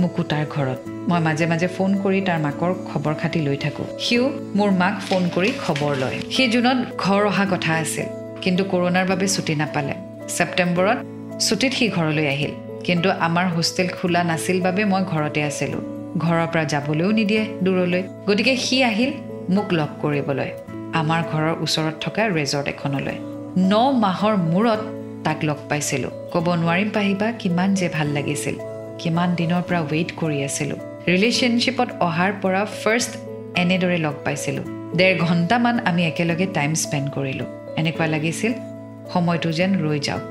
মোকো 0.00 0.22
তাৰ 0.32 0.44
ঘৰত। 0.56 0.93
মই 1.08 1.20
মাজে 1.20 1.46
মাজে 1.46 1.68
ফোন 1.68 1.90
কৰি 2.04 2.20
তাৰ 2.20 2.38
মাকৰ 2.38 2.74
খবৰ 2.92 3.14
খাতি 3.14 3.40
লৈ 3.40 3.56
থাকোঁ। 3.56 3.84
সিও 3.98 4.24
মোৰ 4.56 4.70
মাক 4.70 4.94
ফোন 5.00 5.22
কৰি 5.34 5.50
খবৰ 5.66 5.92
লয়। 5.96 6.18
সেই 6.30 6.48
জুনত 6.48 6.78
ঘৰ 6.98 7.26
অহা 7.26 7.44
কথা 7.50 7.72
আছিল 7.74 8.06
কিন্তু 8.40 8.64
কৰোণাৰ 8.64 9.06
বাবে 9.06 9.26
ছুটি 9.28 9.54
নাপালে। 9.54 9.94
ছেপ্টেম্বৰত 10.28 10.98
ছুটীত 11.40 11.72
সি 11.72 11.88
ঘৰলৈ 11.88 12.26
আহিল 12.26 12.52
কিন্তু 12.84 13.10
আমাৰ 13.10 13.48
হোষ্টেল 13.48 13.88
খোলা 13.88 14.24
নাছিল 14.24 14.60
বাবে 14.60 14.84
মই 14.84 15.02
ঘৰতে 15.02 15.42
আছিলোঁ। 15.42 15.82
ঘৰৰ 16.18 16.46
পৰা 16.46 16.64
যাবলৈও 16.64 17.10
নিদিয়ে 17.10 17.44
দূৰলৈ। 17.62 18.02
গতিকে 18.26 18.56
সি 18.56 18.82
আহিল 18.82 19.12
মোক 19.54 19.68
লগ 19.72 19.90
কৰিবলৈ। 20.02 20.50
আমাৰ 20.92 21.20
ঘৰৰ 21.32 21.54
ওচৰত 21.62 21.94
থকা 22.00 22.22
ৰেজৰ্ট 22.28 22.66
এখনলৈ। 22.68 23.16
ন 23.58 23.72
মাহৰ 24.04 24.34
মূৰত 24.36 24.80
তাক 25.24 25.44
লগ 25.44 25.56
পাইছিলোঁ। 25.68 26.10
ক'ব 26.32 26.46
নোৱাৰিম 26.54 26.90
পাহিবা 26.94 27.32
কিমান 27.32 27.74
যে 27.74 27.88
ভাল 27.88 28.06
লাগিছিল। 28.06 28.56
কিমান 28.98 29.34
দিনৰ 29.34 29.62
পৰা 29.68 29.80
ৱেইট 29.90 30.10
কৰি 30.16 30.44
আছিলোঁ। 30.44 30.93
ৰিলেশ্যনশ্বিপত 31.08 31.88
অহাৰ 32.00 32.32
পৰা 32.42 32.64
ফাৰ্ষ্ট 32.64 33.16
এনেদৰে 33.56 33.98
লগ 33.98 34.14
পাইছিলোঁ। 34.24 34.64
ডেৰ 34.96 35.18
ঘণ্টামান 35.18 35.86
আমি 35.86 36.06
একেলগে 36.06 36.46
টাইম 36.54 36.74
স্পেণ্ড 36.74 37.10
কৰিলোঁ। 37.10 37.46
এনেকুৱা 37.76 38.06
লাগিছিল 38.06 38.52
সময়টো 39.12 39.52
যেন 39.52 39.84
ৰৈ 39.84 39.98
যাওক। 40.00 40.24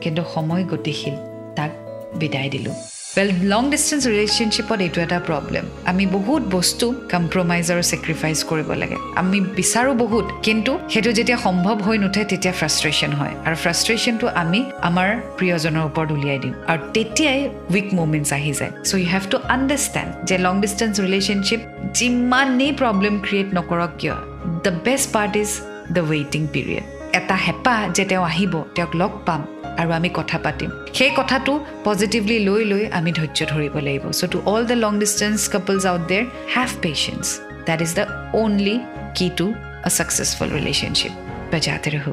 কিন্তু 0.00 0.22
সময় 0.34 0.64
গতিশীল। 0.64 1.14
তাক 1.56 1.70
বিদায় 2.14 2.50
দিলোঁ। 2.50 2.74
ৱেল 3.18 3.30
লং 3.52 3.62
ডিষ্টেঞ্চ 3.74 4.02
ৰিলেশ্যনশ্বিপত 4.14 4.78
এইটো 4.86 4.98
এটা 5.06 5.18
প্ৰব্লেম 5.28 5.64
আমি 5.90 6.04
বহুত 6.16 6.42
বস্তু 6.56 6.86
কম্প্ৰমাইজ 7.14 7.64
আৰু 7.74 7.82
ছেক্ৰিফাইচ 7.92 8.38
কৰিব 8.50 8.68
লাগে। 8.82 8.96
আমি 9.22 9.38
বিচাৰোঁ 9.58 9.94
বহুত 10.04 10.26
কিন্তু 10.46 10.72
সেইটো 10.92 11.10
যেতিয়া 11.18 11.38
সম্ভৱ 11.46 11.76
হৈ 11.86 11.96
নুঠে 12.04 12.22
তেতিয়া 12.32 12.54
ফ্ৰাষ্ট্ৰেশ্যন 12.60 13.12
হয়। 13.20 13.34
আৰু 13.46 13.56
ফ্ৰাষ্ট্ৰেশ্যনটো 13.64 14.26
আমি 14.42 14.60
আমাৰ 14.88 15.08
প্ৰিয়জনৰ 15.38 15.84
ওপৰত 15.90 16.08
উলিয়াই 16.16 16.38
দিওঁ 16.42 16.54
আৰু 16.70 16.80
তেতিয়াই 16.94 17.40
উইক 17.72 17.88
মুমেণ্টছ 17.98 18.30
আহি 18.38 18.52
যায়। 18.58 18.72
So' 18.88 18.94
you 19.00 19.06
have 19.14 19.24
to 19.32 19.36
understand 19.56 20.10
যে 20.28 20.36
লং 20.46 20.54
ডিষ্টেঞ্চ 20.64 20.94
ৰিলেশ্যনশ্বিপ 21.06 21.60
যিমানেই 21.98 22.72
প্ৰব্লেম 22.80 23.14
ক্ৰিয়েট 23.26 23.48
নকৰক 23.58 23.92
কিয় 24.00 24.16
the 24.64 24.72
best 24.86 25.06
part 25.16 25.32
is 25.42 25.50
the 25.96 26.02
ৱেইটিং 26.12 26.42
period 26.54 26.84
এটা 27.18 27.36
হেঁপাহ 27.46 27.78
যে 27.96 28.04
তেওঁ 28.10 28.24
আহিব 28.30 28.52
তেওঁক 28.74 28.92
লগ 29.00 29.12
পাম। 29.26 29.40
আৰু 29.80 29.90
আমি 29.98 30.08
কথা 30.18 30.38
পাতিম। 30.44 30.70
সেই 30.98 31.12
কথাটো 31.18 31.52
পজিটিভলি 31.88 32.36
লৈ 32.48 32.62
লৈ 32.72 32.82
আমি 32.98 33.10
ধৈৰ্য 33.18 33.40
ধৰিব 33.52 33.74
লাগিব। 33.86 34.04
So' 34.18 34.30
to 34.32 34.38
all 34.50 34.62
the 34.70 34.76
long 34.84 34.92
distance 35.04 35.38
couples 35.54 35.82
out 35.90 36.02
there 36.12 36.22
have 36.54 36.70
patience 36.84 37.24
that 37.68 37.78
is 37.86 37.92
the 37.98 38.04
only 38.42 38.76
key 39.18 39.28
to 39.38 39.46
a 39.88 39.90
successful 39.96 40.48
relationship 40.56 41.12
বজাতে 41.52 41.88
ৰহো 41.94 42.12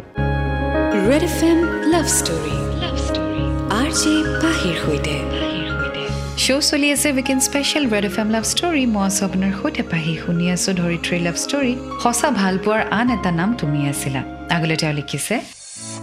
red 1.09 1.23
F 1.29 1.37
M 1.49 1.59
love 1.93 2.05
story 2.19 2.55
love 2.83 2.95
story 3.07 3.43
R 3.79 3.89
J 4.01 4.13
পাহিৰ 4.43 4.75
সৈতে 4.83 5.15
শ্ব' 6.43 6.63
চলি 6.69 6.87
আছে 6.95 7.07
weekend 7.17 7.39
special 7.47 7.83
red 7.93 8.05
F 8.09 8.15
M 8.21 8.29
love 8.35 8.43
story 8.53 8.83
মই 8.95 9.03
আছোঁ 9.09 9.23
আপোনাৰ 9.27 9.51
সৈতে 9.59 9.83
পাহি 9.91 10.13
শুনি 10.23 10.45
আছোঁ 10.55 10.73
ধৰিত্ৰী 10.81 11.17
লাভ 11.27 11.35
ষ্টৰী 11.43 11.73
সঁচা 12.03 12.29
ভাল 12.39 12.55
পোৱাৰ 12.63 12.81
আন 12.99 13.07
এটা 13.15 13.31
নাম 13.39 13.49
তুমি 13.61 13.79
আছিলা 13.91 14.21
আগলৈ 14.55 14.75
তেওঁ 14.81 14.93
লিখিছে 14.99 15.35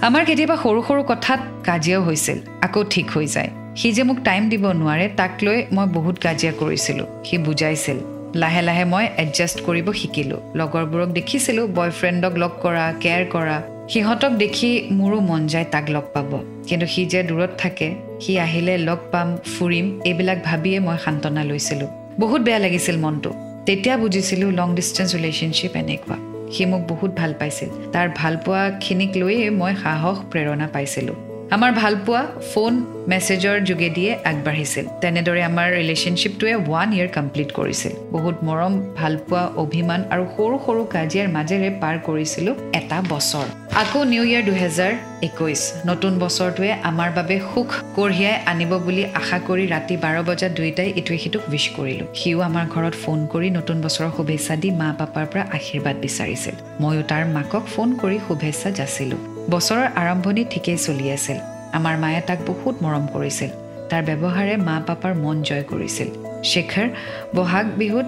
আমাৰ 0.06 0.24
কেতিয়াবা 0.28 0.54
সৰু 0.62 0.80
সৰু 0.86 1.02
কথাত 1.10 1.40
কাজিয়াও 1.66 2.00
হৈছিল 2.06 2.38
আকৌ 2.66 2.80
ঠিক 2.94 3.06
হৈ 3.14 3.26
যায়। 3.34 3.50
সি 3.80 3.88
যে 3.96 4.02
মোক 4.08 4.18
টাইম 4.28 4.42
দিব 4.52 4.64
নোৱাৰে 4.80 5.06
তাক 5.20 5.32
লৈ 5.46 5.58
মই 5.76 5.86
বহুত 5.96 6.16
কাজিয়া 6.24 6.52
কৰিছিলোঁ। 6.60 7.06
সি 7.26 7.36
বুজাইছিল 7.46 7.98
লাহে 8.42 8.62
লাহে 8.68 8.84
মই 8.92 9.04
এডজাষ্ট 9.24 9.58
কৰিব 9.66 9.86
শিকিলোঁ। 10.00 10.40
লগৰবোৰক 10.60 11.10
দেখিছিলোঁ 11.18 11.66
বয়ফ্ৰেণ্ডক 11.78 12.32
লগ 12.42 12.52
কৰা 12.64 12.84
কেয়াৰ 13.02 13.24
কৰা। 13.34 13.56
সিহঁতক 13.92 14.32
দেখি 14.42 14.70
মোৰো 14.98 15.18
মন 15.30 15.42
যায় 15.52 15.66
তাক 15.74 15.86
লগ 15.94 16.04
পাব। 16.14 16.30
কিন্তু 16.68 16.86
সি 16.86 17.02
যে 17.12 17.20
দূৰত 17.30 17.52
থাকে 17.62 17.88
সি 18.22 18.32
আহিলে 18.46 18.74
লগ 18.88 19.00
পাম 19.12 19.28
ফুৰিম 19.52 19.86
এইবিলাক 20.08 20.38
ভাবিয়ে 20.48 20.78
মই 20.86 20.98
সান্তনা 21.04 21.42
লৈছিলোঁ। 21.50 21.90
বহুত 22.22 22.40
বেয়া 22.46 22.60
লাগিছিল 22.64 22.96
মনটো। 23.04 23.30
তেতিয়া 23.66 23.94
বুজিছিলোঁ 24.02 24.50
লং 24.58 24.68
ডিষ্টেঞ্চ 24.78 25.10
ৰিলেশ্যনশ্বিপ 25.16 25.74
এনেকুৱা। 25.82 26.31
সি 26.52 26.62
মোক 26.64 26.82
বহুত 26.88 27.10
ভাল 27.10 27.32
পাইছিল। 27.40 27.68
তাৰ 27.92 28.08
ভালপোৱাখিনিক 28.16 29.10
লৈয়ে 29.16 29.50
মই 29.50 29.72
সাহস 29.82 30.16
প্ৰেৰণা 30.30 30.66
পাইছিলোঁ। 30.72 31.31
আমাৰ 31.54 31.72
ভালপোৱা 31.82 32.20
ফোন 32.50 32.72
মেছেজৰ 33.10 33.56
যোগেদিয়ে 33.68 34.12
আগবাঢ়িছিল। 34.30 34.84
তেনেদৰে 35.02 35.42
আমাৰ 35.50 35.66
ৰিলেশ্যনশ্বিপটোৱে 35.78 36.54
ওৱান 36.60 36.88
ইয়েৰ 36.96 37.10
কমপ্লিট 37.16 37.48
কৰিছিল। 37.58 37.92
বহুত 38.14 38.36
মৰম 38.48 38.74
ভালপোৱা 39.00 39.42
অভিমান 39.64 40.00
আৰু 40.14 40.24
সৰু 40.36 40.56
সৰু 40.66 40.82
কাজিয়াৰ 40.94 41.28
মাজেৰে 41.36 41.68
পাৰ 41.82 41.96
কৰিছিলোঁ 42.08 42.54
এটা 42.80 42.98
বছৰ। 43.12 43.46
আকৌ 43.82 44.00
নিউ 44.12 44.22
ইয়েৰ 44.30 44.44
দুহেজাৰ 44.48 44.92
একৈছ 45.28 45.60
নতুন 45.90 46.12
বছৰটোৱে 46.22 46.70
আমাৰ 46.90 47.10
বাবে 47.18 47.36
সুখ 47.50 47.68
কঢ়িয়াই 47.96 48.36
আনিব 48.50 48.72
বুলি 48.86 49.02
আশা 49.20 49.38
কৰি 49.48 49.64
ৰাতি 49.74 49.94
বাৰ 50.04 50.16
বজাত 50.28 50.50
দুয়োটাই 50.58 50.88
ইটোৱে 51.00 51.18
সিটোক 51.22 51.42
উইচ 51.52 51.66
কৰিলোঁ। 51.76 52.08
সিও 52.20 52.38
আমাৰ 52.48 52.64
ঘৰত 52.74 52.94
ফোন 53.02 53.18
কৰি 53.32 53.48
নতুন 53.58 53.76
বছৰৰ 53.84 54.10
শুভেচ্ছা 54.16 54.54
দি 54.62 54.68
মা 54.80 54.88
পাপাৰ 55.00 55.24
পৰা 55.32 55.42
আশীৰ্বাদ 55.56 55.96
বিচাৰিছিল। 56.04 56.54
ময়ো 56.82 57.02
তাৰ 57.10 57.22
মাকক 57.36 57.64
ফোন 57.74 57.88
কৰি 58.02 58.16
শুভেচ্ছা 58.26 58.68
যাচিলোঁ। 58.80 59.22
বছৰৰ 59.50 59.86
আৰম্ভণি 60.02 60.44
ঠিকেই 60.50 60.76
চলি 60.76 61.10
আছিল। 61.10 61.38
আমাৰ 61.72 61.94
মায়ে 61.98 62.20
তাক 62.20 62.38
বহুত 62.46 62.74
মৰম 62.82 63.06
কৰিছিল। 63.14 63.50
তাৰ 63.90 64.02
ব্যৱহাৰে 64.02 64.56
মা 64.56 64.76
পাপাৰ 64.86 65.14
মন 65.14 65.42
জয় 65.42 65.62
কৰিছিল। 65.62 66.08
শেখৰ 66.44 66.88
বহাগ 67.34 67.66
বিহুত 67.78 68.06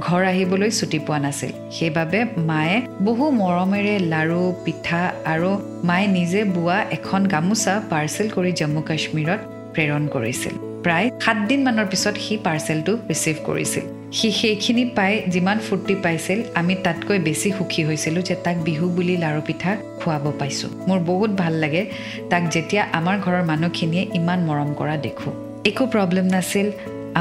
ঘৰ 0.00 0.24
আহিবলৈ 0.24 0.70
ছুটি 0.70 0.98
পোৱা 0.98 1.18
নাছিল। 1.18 1.52
সেইবাবে 1.70 2.20
মায়ে 2.50 2.76
বহু 3.02 3.24
মৰমেৰে 3.30 3.98
লাৰু 4.12 4.40
পিঠা 4.64 5.12
আৰু 5.24 5.50
মায়ে 5.84 6.06
নিজে 6.06 6.44
বোৱা 6.44 6.78
এখন 6.96 7.26
গামোচা 7.26 7.74
পাৰ্চেল 7.90 8.26
কৰি 8.36 8.52
জম্মু 8.52 8.82
কাশ্মীৰত 8.82 9.40
প্ৰেৰণ 9.74 10.02
কৰিছিল। 10.14 10.54
প্ৰায় 10.84 11.10
সাতদিনমানৰ 11.24 11.86
পিছত 11.86 12.14
সি 12.24 12.34
পাৰ্চেলটো 12.46 12.92
ৰিচিভ 13.10 13.36
কৰিছিল। 13.46 13.95
সি 14.18 14.28
সেইখিনি 14.40 14.84
পাই 14.96 15.12
যিমান 15.34 15.58
ফূৰ্তি 15.66 15.94
পাইছিল 16.04 16.38
আমি 16.54 16.74
তাতকৈ 16.84 17.18
বেছি 17.18 17.48
সুখী 17.58 17.82
হৈছিলোঁ 17.84 18.22
যে 18.22 18.34
তাক 18.44 18.56
বিহু 18.56 18.86
বুলি 18.96 19.16
লাৰু 19.24 19.40
পিঠা 19.46 19.72
খুৱাব 20.00 20.24
পাইছোঁ। 20.40 20.70
মোৰ 20.88 20.98
বহুত 21.10 21.30
ভাল 21.30 21.54
লাগে 21.62 21.82
তাক 22.30 22.42
যেতিয়া 22.54 22.82
আমাৰ 22.98 23.16
ঘৰৰ 23.24 23.42
মানুহখিনিয়ে 23.42 24.04
ইমান 24.14 24.40
মৰম 24.48 24.70
কৰা 24.74 24.96
দেখোঁ। 24.96 25.32
একো 25.70 25.84
প্ৰব্লেম 25.86 26.26
নাছিল 26.34 26.66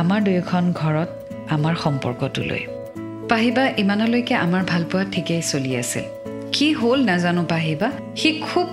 আমাৰ 0.01 0.19
দুয়োখন 0.23 0.63
ঘৰত 0.81 1.09
আমাৰ 1.55 1.73
সম্পৰ্কটোলৈ। 1.83 2.61
পাহিবা 3.29 3.63
ইমানলৈকে 3.83 4.33
আমাৰ 4.35 4.63
ভালপোৱা 4.71 5.03
ঠিকেই 5.11 5.41
চলি 5.41 5.71
আছিল। 5.77 6.05
কি 6.51 6.67
হ'ল 6.73 6.99
নাজানো 7.05 7.43
পাহিবা 7.43 7.87
সি 8.15 8.29
খুব 8.47 8.65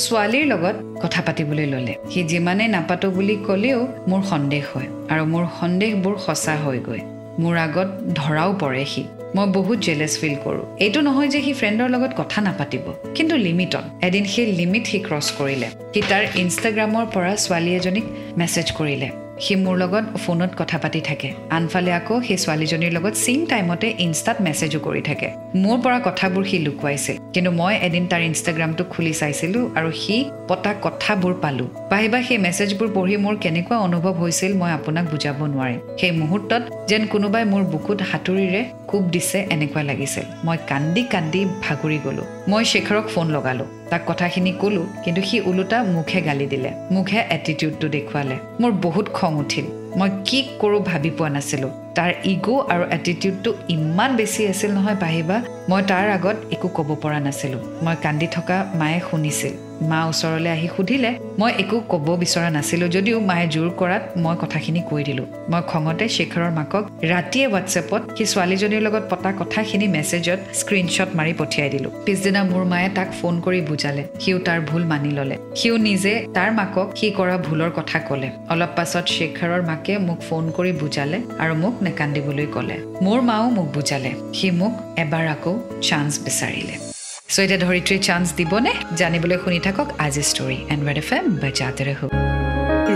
ছোৱালীৰ 0.00 0.44
লগত 0.46 0.76
কথা 1.02 1.20
পাতিবলৈ 1.26 1.66
ল'লে। 1.72 1.94
সি 2.10 2.20
যিমানে 2.22 2.64
নাপাতো 2.68 3.06
বুলি 3.10 3.36
ক'লেও 3.46 3.80
মোৰ 4.08 4.20
সন্দেহ 4.22 4.64
হয় 4.72 4.88
আৰু 5.12 5.22
মোৰ 5.32 5.44
সন্দেহবোৰ 5.60 6.14
সঁচা 6.26 6.56
হৈ 6.64 6.80
গৈ। 6.90 7.02
মোৰ 7.40 7.56
আগত 7.56 7.88
ধৰাও 8.14 8.50
পৰে 8.60 8.84
সি। 8.84 9.02
মই 9.34 9.46
বহুত 9.46 9.78
জেলেছ 9.78 10.12
ফিল 10.20 10.36
কৰোঁ। 10.44 10.64
এইটো 10.80 11.00
নহয় 11.00 11.28
যে 11.28 11.40
সি 11.42 11.52
ফ্ৰেণ্ডৰ 11.52 11.88
লগত 11.90 12.10
কথা 12.16 12.40
নাপাতিব 12.40 12.84
কিন্তু 13.14 13.36
লিমিটত। 13.36 13.84
এদিন 14.02 14.24
সেই 14.24 14.46
লিমিট 14.52 14.84
সি 14.86 14.98
ক্ৰছ 14.98 15.26
কৰিলে। 15.38 15.68
সি 15.94 16.00
তাৰ 16.08 16.24
ইনষ্টাগ্ৰামৰ 16.34 17.06
পৰা 17.14 17.36
ছোৱালী 17.36 17.70
এজনীক 17.74 18.06
মেছেজ 18.36 18.72
কৰিলে। 18.72 19.10
সি 19.40 19.54
মোৰ 19.56 19.76
লগত 19.78 20.04
ফোনত 20.16 20.50
কথা 20.58 20.78
পাতি 20.78 21.00
থাকে। 21.00 21.28
আনফালে 21.50 21.92
আকৌ 21.92 22.14
সেই 22.22 22.36
ছোৱালীজনীৰ 22.36 22.92
লগত 22.92 23.14
ছেইম 23.14 23.40
টাইমতে 23.46 23.94
ইনষ্টাত 23.98 24.36
মেছেজো 24.40 24.78
কৰি 24.78 25.02
থাকে। 25.02 25.28
মোৰ 25.56 25.76
পৰা 25.84 25.98
কথাবোৰ 26.04 26.44
সি 26.44 26.58
লুকুৱাইছিল। 26.58 27.16
কিন্তু 27.34 27.50
মই 27.50 27.74
এদিন 27.82 28.06
তাৰ 28.06 28.22
ইনষ্টাগ্ৰামটো 28.22 28.84
খুলি 28.90 29.12
চাইছিলোঁ 29.12 29.70
আৰু 29.74 29.90
সি 29.92 30.16
পতা 30.48 30.74
কথাবোৰ 30.82 31.34
পালোঁ। 31.42 31.68
পাহিবা 31.90 32.22
সেই 32.22 32.38
মেছেজবোৰ 32.38 32.88
পঢ়ি 32.94 33.16
মোৰ 33.16 33.34
কেনেকুৱা 33.36 33.76
অনুভৱ 33.78 34.12
হৈছিল 34.12 34.52
মই 34.54 34.70
আপোনাক 34.72 35.04
বুজাব 35.10 35.38
নোৱাৰিম। 35.46 35.80
সেই 36.00 36.10
মুহূৰ্তত 36.10 36.62
যেন 36.88 37.06
কোনোবাই 37.06 37.44
মোৰ 37.44 37.62
বুকুত 37.62 37.98
হাতুৰিৰে 38.12 38.64
কোব 38.86 39.02
দিছে 39.10 39.38
এনেকুৱা 39.50 39.82
লাগিছিল। 39.82 40.24
মই 40.44 40.56
কান্দি 40.68 41.02
কান্দি 41.02 41.40
ভাগৰি 41.44 41.98
গ'লোঁ। 42.04 42.26
মই 42.48 42.64
শেখৰক 42.64 43.06
ফোন 43.14 43.26
লগালোঁ। 43.30 43.79
তাক 43.90 44.02
কথাখিনি 44.06 44.52
ক'লোঁ 44.60 44.86
কিন্তু 45.04 45.22
সি 45.22 45.40
ওলোটা 45.40 45.82
মুখে 45.82 46.20
গালি 46.22 46.46
দিলে। 46.46 46.70
মুখে 46.90 47.18
এটিটিউডটো 47.30 47.86
দেখুৱালে। 47.88 48.36
মোৰ 48.60 48.72
বহুত 48.86 49.06
খং 49.12 49.32
উঠিল। 49.36 49.66
মই 49.98 50.10
কি 50.24 50.38
কৰোঁ 50.60 50.80
ভাবি 50.80 51.10
পোৱা 51.10 51.28
নাছিলোঁ। 51.28 51.70
তাৰ 51.94 52.10
ইগ' 52.24 52.50
আৰু 52.72 52.84
এটিটিউডটো 52.90 53.50
ইমান 53.68 54.10
বেছি 54.16 54.40
আছিল 54.46 54.70
নহয় 54.70 54.98
পাহিবা 55.00 55.36
মই 55.68 55.82
তাৰ 55.82 56.06
আগত 56.10 56.36
একো 56.52 56.68
ক'ব 56.68 56.88
পৰা 57.02 57.18
নাছিলোঁ। 57.20 57.60
মই 57.84 57.96
কান্দি 58.02 58.26
থকা 58.32 58.56
মায়ে 58.74 59.00
শুনিছিল। 59.10 59.69
মা 59.88 60.00
ওচৰলৈ 60.10 60.50
আহি 60.56 60.68
সুধিলে 60.76 61.10
মই 61.38 61.50
একো 61.62 61.76
ক'ব 61.92 62.06
বিচৰা 62.22 62.50
নাছিলোঁ 62.50 62.88
যদিও 62.88 63.20
মায়ে 63.20 63.46
জোৰ 63.48 63.68
কৰাত 63.80 64.02
মই 64.24 64.36
কথাখিনি 64.42 64.80
কৈ 64.90 65.02
দিলোঁ। 65.04 65.26
মই 65.50 65.62
খঙতে 65.66 66.04
শেখৰৰ 66.08 66.50
মাকক 66.58 66.84
ৰাতিয়ে 67.12 67.46
হোৱাটছএপত 67.46 68.02
সি 68.16 68.24
ছোৱালীজনীৰ 68.32 68.82
লগত 68.86 69.04
পতা 69.10 69.30
কথাখিনি 69.40 69.86
মেছেজত 69.88 70.38
স্ক্ৰীনশ্বট 70.60 71.10
মাৰি 71.18 71.32
পঠিয়াই 71.38 71.70
দিলোঁ। 71.70 71.90
পিছদিনা 72.06 72.40
মোৰ 72.44 72.64
মায়ে 72.64 72.88
তাক 72.88 73.08
ফোন 73.20 73.34
কৰি 73.40 73.60
বুজালে। 73.60 74.02
সিও 74.20 74.38
তাৰ 74.38 74.60
ভুল 74.60 74.82
মানি 74.84 75.10
ল'লে। 75.10 75.36
সিও 75.56 75.76
নিজে 75.88 76.12
তাৰ 76.34 76.50
মাকক 76.52 76.88
সি 76.98 77.06
কৰা 77.18 77.36
ভুলৰ 77.46 77.70
কথা 77.78 77.98
ক'লে। 78.08 78.28
অলপ 78.52 78.70
পাছত 78.76 79.04
শেখৰৰ 79.16 79.62
মাকে 79.62 79.98
মোক 79.98 80.20
ফোন 80.28 80.44
কৰি 80.56 80.72
বুজালে 80.72 81.18
আৰু 81.42 81.54
মোক 81.54 81.74
নেকান্দিবলৈ 81.82 82.46
ক'লে। 82.54 82.76
মোৰ 83.04 83.20
মাও 83.20 83.50
মোক 83.50 83.68
বুজালে। 83.76 84.10
সি 84.34 84.50
মোক 84.50 84.72
এবাৰ 85.02 85.24
আকৌ 85.34 85.52
চান্স 85.88 86.12
বিচাৰিলে। 86.24 86.99
চ' 87.34 87.42
এতিয়া 87.44 87.60
ধৰিত্ৰী 87.66 87.96
চান্স 88.08 88.26
দিবনে? 88.38 88.70
জানিবলৈ 89.00 89.36
শুনি 89.42 89.58
থাকক 89.66 89.88
আজি 90.06 90.22
story 90.30 90.58
and 90.72 90.82
red 90.88 90.98
F 91.02 91.10
M 91.16 91.24
বজাতে 91.42 91.82
ৰহো। 91.88 92.06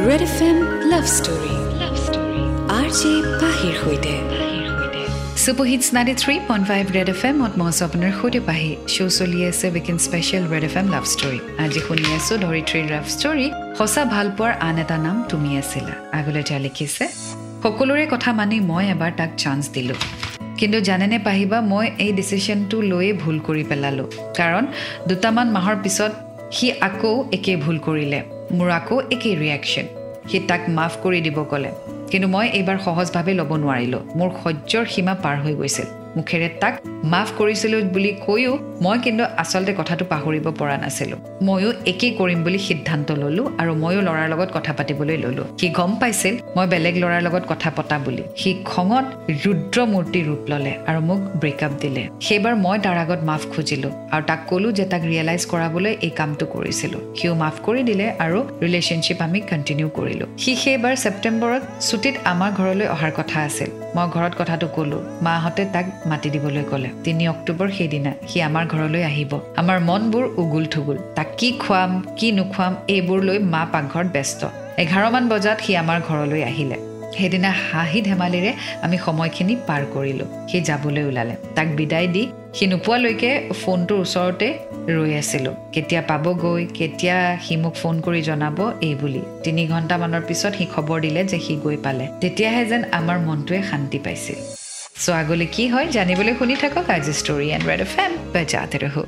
Red 0.08 0.22
F 0.28 0.38
M 0.48 0.58
love 0.92 1.04
story 1.16 1.54
love 1.82 1.94
story 2.06 2.40
R 2.78 2.88
J 2.98 3.12
পাহিৰ 3.42 3.74
সৈতে। 3.82 4.14
Hits 5.70 5.86
ninety 5.96 6.14
three 6.22 6.34
point 6.48 6.64
five 6.70 6.84
red 6.96 7.08
F 7.14 7.22
এমত 7.30 7.52
মই 7.60 7.68
আছোঁ 7.70 7.84
আপোনাৰ 7.88 8.12
সৈতে 8.20 8.40
পাহি। 8.48 8.70
শ্ব' 8.94 9.14
চলি 9.18 9.38
আছে 9.50 9.66
weekend 9.74 9.96
special 10.06 10.44
red 10.52 10.64
F 10.68 10.74
M 10.80 10.86
love 10.94 11.04
story 11.14 11.38
আজি 11.64 11.80
শুনি 11.86 12.06
আছোঁ 12.18 12.36
ধৰিত্ৰীৰ 12.44 12.86
লাভ 12.94 13.04
ষ্টৰী 13.14 13.46
সঁচা 13.78 14.02
ভাল 14.14 14.26
পোৱাৰ 14.36 14.52
আন 14.68 14.76
এটা 14.82 14.96
নাম 15.06 15.16
তুমি 15.30 15.50
আছিলা। 15.62 15.94
আগলৈ 16.18 16.42
তেওঁ 16.48 16.60
লিখিছে 16.66 17.04
সকলোৰে 17.64 18.04
কথা 18.14 18.30
মানি 18.38 18.56
মই 18.70 18.84
এবাৰ 18.94 19.12
তাক 19.18 19.30
চান্স 19.42 19.64
দিলোঁ। 19.76 19.98
কিন্তু 20.58 20.78
জানেনে 20.80 21.18
পাহিবা 21.18 21.58
মই 21.72 21.86
এই 22.04 22.12
ডিচিশ্যনটো 22.18 22.76
লৈয়ে 22.90 23.12
ভুল 23.22 23.36
কৰি 23.46 23.64
পেলালোঁ। 23.70 24.08
কাৰণ 24.38 24.64
দুটামান 25.08 25.46
মাহৰ 25.56 25.76
পিছত 25.82 26.12
সি 26.56 26.66
আকৌ 26.88 27.12
একেই 27.36 27.56
ভুল 27.56 27.76
কৰিলে। 27.86 28.20
মোৰ 28.56 28.68
আকৌ 28.78 28.96
একেই 29.14 29.34
ৰিয়েকশ্যন 29.42 29.86
সি 30.28 30.38
তাক 30.48 30.62
মাফ 30.76 30.92
কৰি 31.04 31.20
দিব 31.26 31.38
ক'লে। 31.50 31.70
কিন্তু 32.10 32.26
মই 32.28 32.46
এইবাৰ 32.58 32.78
সহজভাৱে 32.86 33.32
ল'ব 33.40 33.50
নোৱাৰিলোঁ। 33.62 34.02
মোৰ 34.18 34.30
সহ্যৰ 34.42 34.84
সীমা 34.94 35.14
পাৰ 35.24 35.36
হৈ 35.44 35.54
গৈছিল। 35.60 36.03
মুখেৰে 36.16 36.48
তাক 36.62 36.74
মাফ 37.12 37.28
কৰিছিলোঁ 37.38 37.80
বুলি 37.94 38.10
কৈও 38.26 38.52
মই 38.84 38.96
কিন্তু 39.04 39.24
আচলতে 39.42 39.72
কথাটো 39.80 40.04
পাহৰিব 40.12 40.46
পৰা 40.60 40.76
নাছিলোঁ। 40.84 41.18
ময়ো 41.46 41.70
একেই 41.92 42.12
কৰিম 42.18 42.40
বুলি 42.44 42.58
সিদ্ধান্ত 42.68 43.08
ল'লোঁ 43.22 43.46
আৰু 43.60 43.72
ময়ো 43.82 44.00
ল'ৰাৰ 44.08 44.28
লগত 44.32 44.48
কথা 44.56 44.72
পাতিবলৈ 44.78 45.16
ল'লোঁ। 45.24 45.46
সি 45.60 45.66
গম 45.78 45.90
পাইছিল 46.00 46.34
মই 46.56 46.66
বেলেগ 46.72 46.94
ল'ৰাৰ 47.02 47.22
লগত 47.26 47.44
কথা 47.52 47.68
পতা 47.76 47.96
বুলি। 48.04 48.22
সি 48.40 48.50
খঙত 48.72 49.06
ৰুদ্ৰমূৰ্তি 49.44 50.20
ৰূপ 50.28 50.42
ল'লে 50.50 50.72
আৰু 50.88 51.00
মোক 51.08 51.20
ব্ৰেকআপ 51.42 51.72
দিলে। 51.82 52.02
সেইবাৰ 52.26 52.54
মই 52.64 52.76
তাৰ 52.84 52.96
আগত 53.04 53.20
মাফ 53.28 53.42
খুজিলোঁ 53.52 53.92
আৰু 54.14 54.22
তাক 54.30 54.40
ক'লোঁ 54.48 54.72
যে 54.78 54.84
তাক 54.92 55.02
ৰিয়েলাইজ 55.10 55.42
কৰাবলৈ 55.52 55.92
এই 56.06 56.12
কামটো 56.18 56.44
কৰিছিলোঁ। 56.54 57.02
সিও 57.18 57.34
মাফ 57.42 57.56
কৰি 57.66 57.82
দিলে 57.90 58.06
আৰু 58.24 58.38
ৰিলেশ্যনশ্বিপ 58.64 59.18
আমি 59.26 59.38
কণ্টিনিউ 59.50 59.88
কৰিলোঁ। 59.98 60.28
সি 60.42 60.52
সেইবাৰ 60.62 60.94
ছেপ্টেম্বৰত 61.04 61.62
ছুটীত 61.88 62.14
আমাৰ 62.32 62.50
ঘৰলৈ 62.58 62.86
অহাৰ 62.94 63.12
কথা 63.18 63.38
আছিল। 63.48 63.70
মই 63.96 64.06
ঘৰত 64.14 64.32
কথাটো 64.40 64.66
ক'লোঁ 64.76 65.00
মাহঁতে 65.22 65.64
তাক 65.74 65.86
মাতি 66.06 66.30
দিবলৈ 66.30 66.64
ক'লে। 66.70 66.88
তিনি 67.04 67.28
অক্টোবৰ 67.28 67.68
সেইদিনা 67.70 68.12
সি 68.28 68.42
আমাৰ 68.42 68.66
ঘৰলৈ 68.66 69.02
আহিব। 69.02 69.40
আমাৰ 69.56 69.80
মনবোৰ 69.80 70.24
উগুল 70.36 70.64
থুগুল। 70.66 70.98
তাক 71.14 71.26
কি 71.38 71.52
খুৱাম 71.52 72.02
কি 72.16 72.32
নোখোৱাম 72.32 72.76
এইবোৰ 72.88 73.22
লৈ 73.22 73.38
মা 73.38 73.66
পাকঘৰত 73.72 74.06
ব্যস্ত। 74.06 74.48
এঘাৰমান 74.78 75.28
বজাত 75.28 75.58
সি 75.60 75.76
আমাৰ 75.76 76.00
ঘৰলৈ 76.08 76.42
আহিলে। 76.42 76.76
সেইদিনা 77.18 77.50
হাঁহি 77.50 78.00
ধেমালিৰে 78.02 78.52
আমি 78.82 78.98
সময়খিনি 78.98 79.56
পাৰ 79.66 79.82
কৰিলোঁ। 79.94 80.48
সি 80.48 80.60
যাবলৈ 80.60 81.02
ওলালে। 81.02 81.34
তাক 81.54 81.66
বিদায় 81.66 82.06
দি 82.06 82.26
সি 82.54 82.66
নোপোৱালৈকে 82.66 83.50
ফোনটোৰ 83.64 83.98
ওচৰতে 83.98 84.48
ৰৈ 84.88 85.14
আছিলোঁ। 85.14 85.54
কেতিয়া 85.72 86.02
পাবগৈ 86.02 86.66
কেতিয়া 86.74 87.38
সি 87.42 87.56
মোক 87.56 87.74
ফোন 87.74 88.00
কৰি 88.00 88.22
জনাব 88.22 88.72
এই 88.80 88.94
বুলি। 88.94 89.22
তিনি 89.44 89.66
ঘণ্টামানৰ 89.66 90.22
পিছত 90.28 90.52
সি 90.54 90.66
খবৰ 90.76 91.00
দিলে 91.00 91.24
যে 91.24 91.38
সি 91.40 91.56
গৈ 91.56 91.76
পালে। 91.76 92.08
তেতিয়াহে 92.20 92.64
যেন 92.66 92.82
আমাৰ 92.92 93.18
মনটোৱে 93.18 93.62
শান্তি 93.62 93.98
পাইছিল। 93.98 94.63
চ' 94.94 95.12
আগলৈ 95.22 95.46
কি 95.56 95.64
হয় 95.72 95.86
জানিবলৈ 95.96 96.32
শুনি 96.40 96.54
থাকক 96.62 96.86
আজি 96.96 97.12
story 97.20 97.46
and 97.54 97.64
red 97.70 97.80
F 97.86 97.94
M 98.04 98.12
বজাতে 98.34 98.76
ৰহো। 98.84 99.02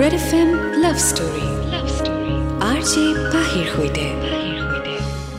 Red 0.00 0.14
F 0.20 0.30
M 0.40 0.48
love 0.84 0.96
story 1.08 1.46
love 1.74 1.86
story 1.98 2.34
R 2.70 2.80
J 2.90 3.04
পাহিৰ 3.34 3.66
সৈতে। 3.74 4.06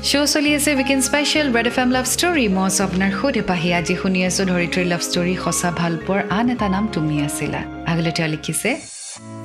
শ্ব' 0.09 0.29
চলি 0.33 0.49
আছে 0.57 0.69
weekend 0.77 0.99
special 1.09 1.47
red 1.55 1.67
F 1.71 1.77
M 1.83 1.89
love 1.97 2.05
story 2.15 2.45
মই 2.55 2.65
আছোঁ 2.69 2.83
আপোনাৰ 2.87 3.11
সৈতে 3.19 3.41
পাহি। 3.51 3.69
আজি 3.79 3.95
শুনি 4.01 4.19
আছোঁ 4.29 4.43
ধৰিত্ৰীৰ 4.51 4.87
লাভ 4.93 5.01
ষ্টৰী 5.07 5.33
সঁচা 5.43 5.69
ভাল 5.79 5.93
পোৱাৰ 6.05 6.21
আন 6.37 6.45
এটা 6.53 6.67
নাম 6.75 6.83
তুমি 6.95 7.15
আছিলা। 7.27 7.61
আগলৈ 7.91 8.11
তেওঁ 8.17 8.29
লিখিছে 8.35 8.69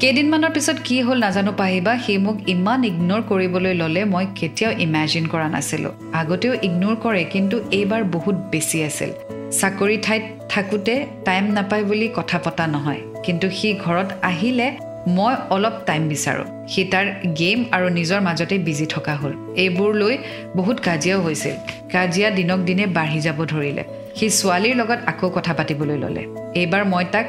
কেইদিনমানৰ 0.00 0.53
পিছত 0.57 0.79
কি 0.87 0.96
হ'ল 1.07 1.18
নাজানো 1.24 1.53
পাহিবা 1.61 1.92
সি 2.05 2.14
মোক 2.26 2.37
ইমান 2.55 2.81
ইগন'ৰ 2.90 3.22
কৰিবলৈ 3.31 3.74
ল'লে 3.81 4.03
মই 4.12 4.26
কেতিয়াও 4.38 4.72
ইমেজিন 4.85 5.24
কৰা 5.33 5.48
নাছিলোঁ। 5.55 5.92
আগতেও 6.20 6.53
ইগন'ৰ 6.66 6.96
কৰে 7.05 7.22
কিন্তু 7.35 7.57
এইবাৰ 7.79 8.03
বহুত 8.14 8.37
বেছি 8.53 8.79
আছিল। 8.88 9.11
চাকৰি 9.53 9.99
ঠাইত 10.03 10.23
থাকোঁতে 10.49 11.07
টাইম 11.25 11.45
নাপায় 11.45 11.85
বুলি 11.85 12.09
কথা 12.15 12.39
পতা 12.39 12.67
নহয়। 12.67 13.01
কিন্তু 13.25 13.51
সি 13.51 13.75
ঘৰত 13.85 14.13
আহিলে 14.23 14.73
মই 15.07 15.35
অলপ 15.51 15.73
টাইম 15.87 16.09
বিচাৰোঁ। 16.09 16.67
সি 16.69 16.85
তাৰ 16.85 17.07
গেম 17.39 17.65
আৰু 17.73 17.89
নিজৰ 17.89 18.21
মাজতে 18.21 18.59
বিজি 18.59 18.87
থকা 18.87 19.15
হ'ল। 19.15 19.33
এইবোৰ 19.57 19.95
লৈ 19.95 20.19
বহুত 20.57 20.81
কাজিয়াও 20.81 21.21
হৈছিল। 21.23 21.53
কাজিয়া 21.93 22.31
দিনক 22.31 22.59
দিনে 22.59 22.87
বাঢ়ি 22.87 23.21
যাব 23.21 23.45
ধৰিলে। 23.45 23.85
সি 24.17 24.31
ছোৱালীৰ 24.31 24.77
লগত 24.77 24.99
আকৌ 25.07 25.31
কথা 25.31 25.55
পাতিবলৈ 25.55 25.99
ল'লে। 25.99 26.27
এইবাৰ 26.61 26.85
মই 26.85 27.05
তাক 27.13 27.27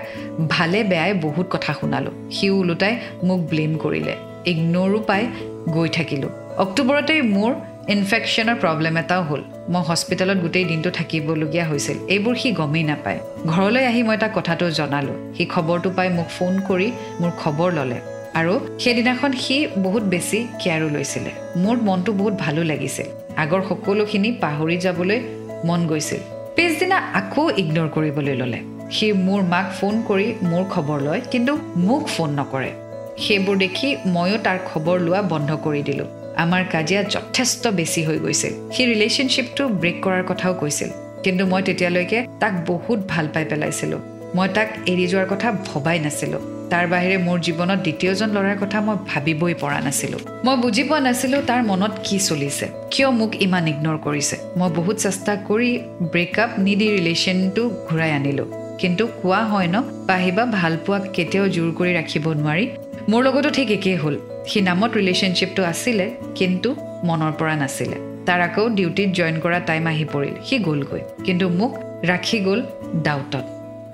ভালে 0.49 0.83
বেয়াই 0.83 1.13
বহুত 1.13 1.47
কথা 1.49 1.73
শুনালোঁ। 1.73 2.31
সি 2.31 2.49
ওলোটাই 2.49 2.99
মোক 3.23 3.39
ব্লেম 3.39 3.77
কৰিলে। 3.77 4.15
ইগন'ৰো 4.45 4.99
পাই 4.99 5.27
গৈ 5.69 5.89
থাকিলোঁ। 5.89 6.29
অক্টোবৰতেই 6.57 7.21
মোৰ 7.21 7.53
ইনফেকশ্যনৰ 7.89 8.55
প্ৰব্লেম 8.55 8.97
এটাও 8.97 9.23
হ'ল। 9.23 9.41
মই 9.69 9.81
হস্পিটেলত 9.81 10.37
গোটেই 10.37 10.65
দিনটো 10.65 10.89
থাকিবলগীয়া 10.89 11.65
হৈছিল। 11.65 11.97
এইবোৰ 12.07 12.35
সি 12.35 12.51
গমেই 12.51 12.83
নাপায়। 12.83 13.19
ঘৰলৈ 13.45 13.85
আহি 13.85 14.03
মই 14.03 14.17
তাক 14.17 14.31
কথাটো 14.35 14.71
জনালোঁ। 14.71 15.33
সি 15.37 15.45
খবৰটো 15.45 15.89
পাই 15.89 16.09
মোক 16.09 16.25
ফোন 16.29 16.61
কৰি 16.69 16.91
মোৰ 17.21 17.31
খবৰ 17.43 17.71
ল'লে। 17.71 17.99
আৰু 18.33 18.59
সেইদিনাখন 18.79 19.31
সি 19.31 19.67
বহুত 19.77 20.03
বেছি 20.03 20.47
কেয়াৰো 20.63 20.89
লৈছিলে। 20.89 21.31
মোৰ 21.57 21.77
মনটো 21.77 22.13
বহুত 22.13 22.33
ভালো 22.33 22.63
লাগিছিল। 22.63 23.05
আগৰ 23.37 23.61
সকলোখিনি 23.69 24.31
পাহৰি 24.31 24.77
যাবলৈ 24.77 25.19
মন 25.65 25.87
গৈছিল। 25.87 26.19
পিছদিনা 26.55 26.97
আকৌ 27.13 27.49
ইগন'ৰ 27.57 27.89
কৰিবলৈ 27.89 28.35
ল'লে। 28.35 28.59
সি 28.91 29.13
মোৰ 29.13 29.41
মাক 29.41 29.71
ফোন 29.79 30.03
কৰি 30.07 30.33
মোৰ 30.43 30.63
খবৰ 30.69 31.01
লয় 31.01 31.21
কিন্তু 31.31 31.57
মোক 31.75 32.07
ফোন 32.07 32.29
নকৰে। 32.39 32.71
সেইবোৰ 33.17 33.57
দেখি 33.57 33.97
ময়ো 34.05 34.37
তাৰ 34.37 34.57
খবৰ 34.73 34.99
লোৱা 34.99 35.21
বন্ধ 35.21 35.55
কৰি 35.55 35.83
দিলোঁ। 35.83 36.20
আমাৰ 36.37 36.63
কাজিয়া 36.71 37.03
যথেষ্ট 37.03 37.67
বেছি 37.67 38.03
হৈ 38.03 38.19
গৈছিল। 38.19 38.53
সি 38.71 38.85
ৰিলেশ্যনশ্বিপটো 38.85 39.67
ব্ৰেক 39.67 39.95
কৰাৰ 40.01 40.23
কথাও 40.23 40.53
কৈছিল। 40.53 40.89
কিন্তু 41.23 41.45
মই 41.45 41.61
তেতিয়ালৈকে 41.61 42.27
তাক 42.39 42.53
বহুত 42.67 42.99
ভাল 43.09 43.27
পাই 43.33 43.45
পেলাইছিলোঁ। 43.45 43.99
মই 44.35 44.47
তাক 44.47 44.67
এৰি 44.87 45.07
যোৱাৰ 45.07 45.25
কথা 45.29 45.51
ভবাই 45.51 45.99
নাছিলোঁ। 45.99 46.39
তাৰ 46.69 46.87
বাহিৰে 46.87 47.17
মোৰ 47.17 47.39
জীৱনত 47.39 47.79
দ্বিতীয়জন 47.79 48.29
ল'ৰাৰ 48.29 48.57
কথা 48.61 48.81
মই 48.81 48.95
ভাবিবই 49.07 49.53
পৰা 49.53 49.79
নাছিলোঁ। 49.81 50.19
মই 50.45 50.57
বুজি 50.57 50.83
পোৱা 50.83 50.99
নাছিলোঁ 50.99 51.41
তাৰ 51.41 51.63
মনত 51.63 51.91
কি 52.03 52.19
চলিছে। 52.19 52.67
কিয় 52.91 53.09
মোক 53.09 53.41
ইমান 53.41 53.67
ইগন'ৰ 53.67 53.97
কৰিছে। 53.97 54.37
মই 54.57 54.69
বহুত 54.69 54.97
চেষ্টা 54.97 55.35
কৰি 55.35 55.79
ব্ৰেকআপ 56.01 56.49
নিদি 56.59 56.87
ৰিলেশ্যনটো 56.97 57.69
ঘূৰাই 57.89 58.11
আনিলোঁ। 58.11 58.45
কিন্তু 58.79 59.07
কোৱা 59.07 59.43
হয় 59.43 59.67
ন 59.67 59.81
পাহিবা 60.07 60.45
ভাল 60.45 60.77
পোৱাক 60.85 61.03
কেতিয়াও 61.13 61.49
জোৰ 61.49 61.71
কৰি 61.71 61.93
ৰাখিব 61.93 62.33
নোৱাৰি। 62.33 62.67
মোৰ 63.09 63.23
লগতো 63.23 63.49
ঠিক 63.49 63.71
একেই 63.71 63.95
হ'ল। 63.95 64.17
সি 64.49 64.61
নামত 64.61 64.91
ৰিলেশ্যনশ্বিপটো 64.97 65.61
আছিলে 65.63 66.05
কিন্তু 66.35 66.69
মনৰ 67.03 67.31
পৰা 67.39 67.55
নাছিলে। 67.55 67.97
তাৰ 68.25 68.41
আকৌ 68.41 68.69
ডিউটিত 68.69 69.09
জইন 69.17 69.35
কৰা 69.39 69.59
টাইম 69.59 69.83
আহি 69.87 70.05
পৰিল। 70.13 70.33
সি 70.47 70.55
গ'লগৈ। 70.59 71.01
কিন্তু 71.25 71.45
মোক 71.49 71.71
ৰাখি 72.11 72.39
গ'ল 72.39 72.59
ডাউটত 73.03 73.45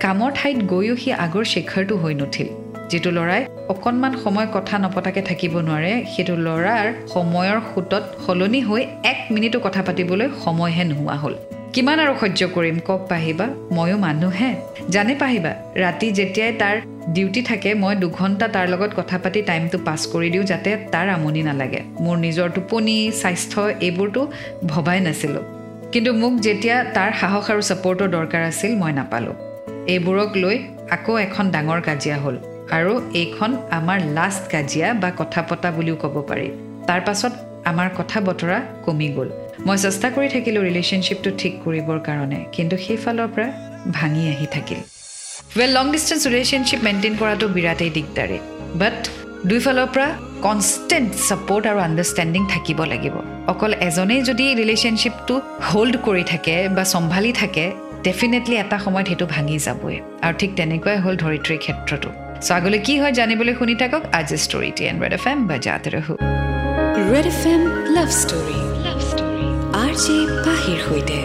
কামৰ 0.03 0.31
ঠাইত 0.35 0.57
গৈও 0.71 0.95
সি 0.95 1.09
আগৰ 1.25 1.43
শেখাৰটো 1.53 1.95
হৈ 1.97 2.13
নুঠিল। 2.13 2.47
যিটো 2.89 3.09
ল'ৰাই 3.11 3.41
অকণমান 3.73 4.13
সময় 4.23 4.47
কথা 4.53 4.75
নপতাকৈ 4.83 5.21
থাকিব 5.21 5.53
নোৱাৰে 5.67 5.93
সেইটো 6.13 6.35
ল'ৰাৰ 6.45 6.85
সময়ৰ 7.13 7.57
সোঁতত 7.73 8.03
সলনি 8.25 8.61
হৈ 8.61 8.81
এক 9.11 9.19
মিনিটো 9.31 9.59
কথা 9.59 9.81
পাতিবলৈ 9.87 10.27
সময়হে 10.43 10.83
নোহোৱা 10.83 11.15
হ'ল। 11.15 11.35
কিমান 11.77 11.99
আৰু 12.03 12.13
সহ্য 12.21 12.41
কৰিম 12.55 12.77
কওক 12.87 13.01
পাহিবা 13.09 13.45
ময়ো 13.77 13.97
মানুহহে 14.05 14.49
জানে 14.93 15.13
পাহিবা 15.23 15.51
ৰাতি 15.83 16.07
যেতিয়াই 16.19 16.53
তাৰ 16.61 16.75
ডিউটি 17.15 17.41
থাকে 17.49 17.69
মই 17.81 17.93
দুঘণ্টা 18.03 18.47
তাৰ 18.55 18.65
লগত 18.73 18.91
কথা 18.99 19.17
পাতি 19.23 19.39
টাইমটো 19.49 19.77
পাছ 19.87 20.01
কৰি 20.13 20.29
দিওঁ 20.33 20.45
যাতে 20.51 20.69
তাৰ 20.93 21.07
আমনি 21.15 21.41
নালাগে। 21.49 21.81
মোৰ 22.03 22.15
নিজৰ 22.25 22.47
টোপনি 22.55 22.95
স্বাস্থ্য 23.21 23.61
এইবোৰতো 23.87 24.21
ভবাই 24.71 24.99
নাছিলোঁ। 25.07 25.43
কিন্তু 25.93 26.09
মোক 26.21 26.33
যেতিয়া 26.47 26.77
তাৰ 26.97 27.09
সাহস 27.21 27.45
আৰু 27.53 27.61
ছাপৰ্টৰ 27.69 28.09
দৰকাৰ 28.15 28.41
আছিল 28.51 28.71
মই 28.81 28.91
নাপালোঁ। 28.99 29.35
এইবোৰক 29.93 30.31
লৈ 30.43 30.55
আকৌ 30.95 31.13
এখন 31.27 31.45
ডাঙৰ 31.55 31.79
কাজিয়া 31.87 32.17
হ'ল 32.23 32.35
আৰু 32.77 32.93
এইখন 33.21 33.51
আমাৰ 33.79 33.97
লাষ্ট 34.17 34.43
কাজিয়া 34.53 34.87
বা 35.01 35.09
কথা 35.21 35.41
পতা 35.49 35.69
বুলিও 35.71 35.95
ক'ব 36.03 36.15
পাৰি। 36.29 36.47
তাৰ 36.87 37.01
পাছত 37.07 37.33
আমাৰ 37.69 37.87
কথা 37.97 38.17
বতৰা 38.27 38.57
কমি 38.85 39.09
গ'ল। 39.17 39.29
মই 39.65 39.77
চেষ্টা 39.85 40.07
কৰি 40.15 40.27
থাকিলোঁ 40.35 40.61
ৰিলেশ্যনশ্বিপটো 40.69 41.29
ঠিক 41.41 41.53
কৰিবৰ 41.65 41.99
কাৰণে 42.07 42.39
কিন্তু 42.55 42.75
সেইফালৰ 42.85 43.29
পৰা 43.35 43.47
ভাঙি 43.97 44.23
আহি 44.33 44.47
থাকিল। 44.55 44.79
Well 45.57 45.71
long 45.77 45.85
distance 45.95 46.21
relationship 46.33 46.79
maintain 46.87 47.13
কৰাটো 47.21 47.45
বিৰাটেই 47.57 47.91
দিগদাৰী 47.97 48.37
বাট 48.81 48.97
দুইফালৰ 49.49 49.87
পৰা 49.93 50.07
কনষ্টেণ্ট 50.45 51.09
ছাপৰ্ট 51.27 51.63
আৰু 51.71 51.79
আণ্ডাৰষ্টেণ্ডিং 51.87 52.41
থাকিব 52.53 52.79
লাগিব। 52.91 53.15
অকল 53.53 53.71
এজনেই 53.87 54.21
যদি 54.29 54.45
ৰিলেশ্যনশ্বিপটো 54.61 55.35
হ'ল্ড 55.69 55.95
কৰি 56.07 56.23
থাকে 56.31 56.55
বা 56.75 56.83
চম্ভালি 56.93 57.31
থাকে 57.41 57.65
ডেফিনেটলি 58.07 58.55
এটা 58.63 58.77
সময়ত 58.85 59.05
সেইটো 59.09 59.25
ভাঙি 59.35 59.57
যাবই। 59.67 59.97
আৰু 60.25 60.35
ঠিক 60.41 60.51
তেনেকুৱাই 60.59 60.97
হ'ল 61.03 61.15
ধৰিত্ৰীৰ 61.23 61.59
ক্ষেত্ৰতো। 61.63 62.09
চ' 62.45 62.51
আগলৈ 62.57 62.79
কি 62.87 62.93
হয় 63.01 63.13
জানিবলৈ 63.19 63.53
শুনি 63.59 63.75
থাকক। 63.81 64.01
আজি 64.19 64.37
ষ্টৰি 64.45 64.69
টি 64.77 64.83
এন 64.89 64.95
ৰেড 65.03 65.13
এফ 65.19 65.25
এম 65.31 65.39
বা 65.49 65.55
জাতে 65.65 65.89
ৰহো। 65.95 66.13
Red 67.11 67.25
F 67.33 67.41
M 67.53 67.61
love 67.95 68.09
story. 68.21 68.66
R 69.97 70.03
J 70.05 70.15
পাহিৰ 70.45 70.79
সৈতে 70.87 71.17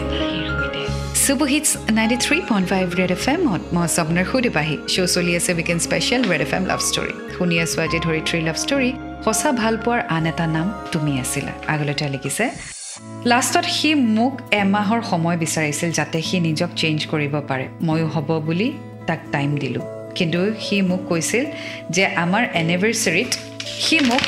super 1.23 1.49
hits 1.49 1.69
ninety 1.97 2.17
three 2.25 2.37
point 2.49 2.67
five 2.71 2.85
red 2.99 3.11
F 3.15 3.25
এমত 3.33 3.61
মই 3.75 3.87
স্বপ্নৰ 3.95 4.25
পাহি 4.51 4.75
শ্ব' 4.93 5.09
চলি 5.15 5.31
আছে 5.39 5.51
weekend 5.53 5.81
special 5.87 6.21
red 6.31 6.41
F 6.45 6.51
M 6.57 6.63
love 6.71 6.79
story 6.87 7.13
শুনি 7.35 7.55
আছোঁ 7.63 7.79
আজি 7.85 7.99
ধৰিত্ৰী 8.05 8.39
লাভ 8.47 8.57
ষ্টৰী 8.63 8.89
সঁচা 9.25 9.49
ভাল 9.61 9.75
পোৱাৰ 9.83 10.01
আন 10.15 10.23
এটা 10.31 10.45
নাম 10.55 10.67
তুমি 10.93 11.11
আছিলা 11.23 11.53
আগলৈ 11.73 11.93
তেওঁ 11.99 12.11
লিখিছে 12.15 12.45
লাষ্টত 13.31 13.65
সি 13.77 13.89
মোক 14.17 14.33
এমাহৰ 14.63 15.01
সময় 15.11 15.37
বিচাৰিছিল 15.45 15.89
যাতে 15.99 16.17
সি 16.27 16.37
নিজক 16.47 16.69
চেঞ্জ 16.81 16.99
কৰিব 17.11 17.33
পাৰে 17.49 17.65
ময়ো 17.87 18.07
হ'ব 18.13 18.29
বুলি 18.47 18.67
তাক 19.07 19.21
টাইম 19.31 19.49
দিলোঁ 19.63 19.83
কিন্তু 20.17 20.39
সি 20.65 20.75
মোক 20.89 21.01
কৈছিল 21.09 21.43
যে 21.95 22.03
আমাৰ 22.23 22.43
এনিভাৰ্চেৰীত 22.61 23.31
সি 23.83 23.95
মোক 24.09 24.23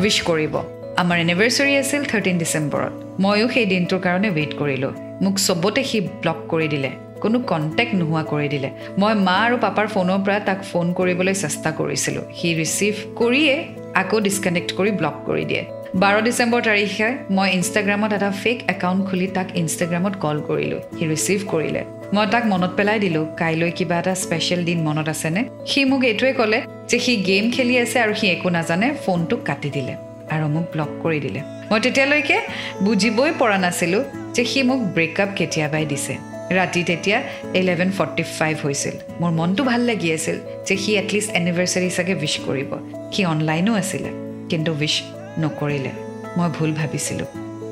উইচ 0.00 0.16
কৰিব 0.28 0.54
আমাৰ 1.02 1.16
এনিভাৰ্চেৰী 1.24 1.72
আছিল 1.82 2.02
থাৰ্টিন 2.04 2.36
ডিচেম্বৰত 2.44 3.07
ময়ো 3.20 3.46
সেই 3.54 3.66
দিনটোৰ 3.66 4.00
কাৰণে 4.06 4.28
ৱেইট 4.30 4.52
কৰিলোঁ। 4.60 4.92
মোক 5.22 5.34
চবতে 5.46 5.82
সি 5.84 6.00
ব্লক 6.00 6.38
কৰি 6.48 6.68
দিলে। 6.68 6.90
কোনো 7.22 7.38
কণ্টেক্ট 7.50 7.94
নোহোৱা 7.94 8.22
কৰি 8.22 8.48
দিলে। 8.48 8.68
মই 8.98 9.14
মা 9.26 9.36
আৰু 9.46 9.56
পাপাৰ 9.64 9.86
ফোনৰ 9.94 10.18
পৰা 10.26 10.38
তাক 10.48 10.60
ফোন 10.70 10.86
কৰিবলৈ 10.98 11.34
চেষ্টা 11.34 11.70
কৰিছিলোঁ। 11.80 12.24
সি 12.38 12.48
ৰিচিভ 12.60 12.94
কৰিয়ে 13.20 13.54
আকৌ 14.00 14.16
ডিছকানেক্ট 14.20 14.70
কৰি 14.78 14.90
ব্লক 15.00 15.16
কৰি 15.26 15.44
দিয়ে। 15.50 15.62
বাৰ 16.02 16.14
ডিচেম্বৰ 16.22 16.60
তাৰিখে 16.68 17.08
মই 17.36 17.48
ইনষ্টাগ্ৰামত 17.58 18.10
এটা 18.12 18.30
ফেক 18.42 18.58
একাউণ্ট 18.74 19.00
খুলি 19.08 19.26
তাক 19.36 19.48
ইনষ্টাগ্ৰামত 19.62 20.14
কল 20.24 20.38
কৰিলোঁ। 20.48 20.80
সি 20.98 21.04
ৰিচিভ 21.12 21.38
কৰিলে। 21.52 21.82
মই 22.14 22.26
তাক 22.32 22.44
মনত 22.46 22.72
পেলাই 22.76 22.98
দিলোঁ 23.04 23.24
কাইলৈ 23.36 23.70
কিবা 23.78 23.96
এটা 23.98 24.14
স্পেচিয়েল 24.24 24.60
দিন 24.64 24.78
মনত 24.88 25.08
আছেনে? 25.08 25.40
সি 25.66 25.80
মোক 25.84 26.02
এইটোৱে 26.10 26.32
ক'লে 26.32 26.58
যে 26.90 26.98
সি 27.04 27.12
গেম 27.28 27.44
খেলি 27.50 27.74
আছে 27.78 27.96
আৰু 28.04 28.14
সি 28.20 28.26
একো 28.34 28.48
নাজানে 28.56 28.88
ফোনটো 29.04 29.36
কাটি 29.48 29.70
দিলে। 29.70 30.07
আৰু 30.30 30.46
মোক 30.48 30.64
ব্লক 30.72 30.90
কৰি 31.02 31.20
দিলে। 31.20 31.40
মই 31.70 31.80
তেতিয়ালৈকে 31.80 32.36
বুজিবই 32.82 33.32
পৰা 33.38 33.58
নাছিলোঁ 33.58 34.04
যে 34.34 34.44
সি 34.44 34.62
মোক 34.62 34.80
ব্ৰেকআপ 34.94 35.28
কেতিয়াবাই 35.36 35.86
দিছে। 35.86 36.14
ৰাতি 36.54 36.84
তেতিয়া 36.84 37.18
ইলেভেন 37.54 37.90
ফৰ্টি 37.90 38.22
ফাইভ 38.22 38.56
হৈছিল। 38.64 38.94
মোৰ 39.20 39.30
মনটো 39.30 39.64
ভাল 39.64 39.80
লাগি 39.80 40.12
আছিল 40.12 40.36
যে 40.66 40.76
সি 40.76 40.96
এটলিষ্ট 40.96 41.30
এনিভাৰ্চাৰী 41.30 41.90
চাগে 41.90 42.14
উইচ 42.14 42.34
কৰিব। 42.46 42.70
সি 43.12 43.24
অনলাইনো 43.24 43.72
আছিলে 43.74 44.10
কিন্তু 44.50 44.70
উইচ 44.72 44.94
নকৰিলে। 45.38 45.92
মই 46.36 46.48
ভুল 46.58 46.72
ভাবিছিলোঁ। 46.72 47.26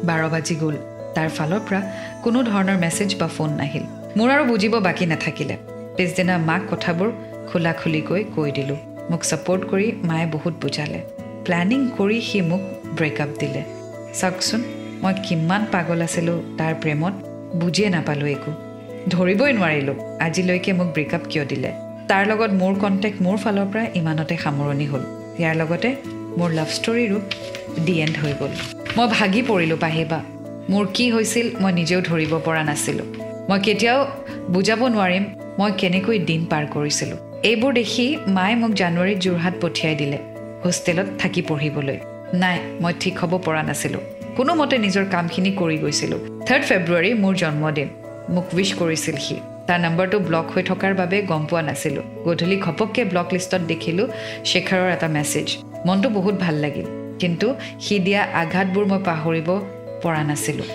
বাৰ 0.04 0.28
বাজি 0.28 0.54
গ'ল। 0.54 0.76
তাৰ 1.14 1.28
ফালৰ 1.28 1.60
পৰা 1.68 1.80
কোনো 2.22 2.38
ধৰণৰ 2.42 2.76
মেছেজ 2.76 3.10
বা 3.14 3.28
ফোন 3.28 3.50
নাহিল। 3.50 3.84
মোৰ 4.16 4.28
আৰু 4.30 4.44
বুজিব 4.44 4.74
বাকী 4.78 5.06
নাথাকিলে। 5.06 5.56
পিছদিনা 5.96 6.38
মাক 6.38 6.62
কথাবোৰ 6.70 7.08
খোলা 7.48 7.72
খুলিকৈ 7.72 8.24
কৈ 8.36 8.50
দিলোঁ। 8.52 8.76
মোক 9.10 9.22
ছাপৰ্ট 9.24 9.62
কৰি 9.70 9.86
মায়ে 10.04 10.26
বহুত 10.26 10.54
বুজালে। 10.62 11.00
প্লেনিং 11.46 11.80
কৰি 11.98 12.20
সি 12.20 12.38
মোক 12.40 12.62
ব্ৰেকআপ 12.98 13.30
দিলে। 13.40 13.62
চাওকচোন 14.20 14.60
মই 15.02 15.14
কিমান 15.26 15.62
পাগল 15.72 16.00
আছিলোঁ 16.06 16.38
তাৰ 16.58 16.72
প্ৰেমত 16.82 17.14
বুজিয়ে 17.60 17.88
নাপালোঁ 17.94 18.28
একো। 18.36 18.52
ধৰিবই 19.14 19.52
নোৱাৰিলোঁ 19.58 19.96
আজিলৈকে 20.26 20.72
মোক 20.72 20.88
ব্ৰেকআপ 20.96 21.22
কিয় 21.30 21.44
দিলে। 21.44 21.70
তাৰ 22.10 22.22
লগত 22.30 22.50
মোৰ 22.62 22.74
কণ্টেক্ট 22.82 23.18
মোৰ 23.22 23.36
ফালৰ 23.44 23.66
পৰা 23.72 23.84
ইমানতে 24.00 24.34
সামৰণি 24.44 24.86
হ'ল। 24.92 25.02
ইয়াৰ 25.40 25.54
লগতে 25.56 25.90
মোৰ 26.38 26.50
লাভ 26.58 26.68
ষ্টৰীৰো 26.78 27.18
ডি 27.86 27.94
এণ্ড 28.04 28.16
হৈ 28.22 28.32
গ'ল। 28.40 28.52
মই 28.96 29.06
ভাগি 29.18 29.42
পৰিলোঁ 29.50 29.78
পাহিবা 29.84 30.18
মোৰ 30.72 30.84
কি 30.94 31.06
হৈছিল 31.10 31.46
মই 31.62 31.72
নিজেও 31.72 32.00
ধৰিব 32.00 32.32
পৰা 32.46 32.62
নাছিলোঁ। 32.70 33.08
মই 33.48 33.58
কেতিয়াও 33.66 34.00
বুজাব 34.54 34.80
নোৱাৰিম 34.94 35.24
মই 35.58 35.70
কেনেকৈ 35.80 36.18
দিন 36.30 36.40
পাৰ 36.50 36.64
কৰিছিলোঁ। 36.74 37.18
এইবোৰ 37.50 37.72
দেখি 37.80 38.06
মায়ে 38.36 38.56
মোক 38.62 38.72
জানুৱাৰীত 38.80 39.18
যোৰহাট 39.26 39.54
পঠিয়াই 39.60 39.96
দিলে। 40.02 40.18
হোষ্টেলত 40.66 41.08
থাকি 41.18 41.40
পঢ়িবলৈ। 41.42 41.98
নাই 42.34 42.58
মই 42.82 42.92
ঠিক 43.00 43.14
হ'ব 43.18 43.32
পৰা 43.46 43.62
নাছিলোঁ। 43.62 44.02
কোনোমতে 44.36 44.76
নিজৰ 44.78 45.04
কামখিনি 45.14 45.50
কৰি 45.60 45.76
গৈছিলোঁ। 45.78 46.20
থাৰ্ড 46.46 46.64
ফেব্ৰুৱাৰী 46.70 47.10
মোৰ 47.22 47.34
জন্মদিন। 47.42 47.88
মোক 48.34 48.46
উইচ 48.54 48.70
কৰিছিল 48.80 49.16
সি। 49.26 49.36
তাৰ 49.66 49.78
নম্বৰটো 49.80 50.18
ব্লক 50.18 50.46
হৈ 50.54 50.62
থকাৰ 50.62 50.92
বাবে 50.94 51.16
গম 51.22 51.42
পোৱা 51.50 51.62
নাছিলোঁ। 51.62 52.04
গধূলি 52.24 52.56
ঘপককৈ 52.60 53.04
ব্লক 53.04 53.28
লিষ্টত 53.32 53.62
দেখিলোঁ 53.72 54.06
শেখাৰৰ 54.44 54.88
এটা 54.96 55.08
মেছেজ 55.08 55.48
মনটো 55.86 56.08
বহুত 56.08 56.34
ভাল 56.34 56.56
লাগিল। 56.64 56.86
কিন্তু 57.18 57.46
সি 57.80 57.94
দিয়া 57.98 58.22
আঘাতবোৰ 58.42 58.84
মই 58.86 59.00
পাহৰিব 59.04 59.48
পৰা 60.02 60.22
নাছিলোঁ। 60.24 60.68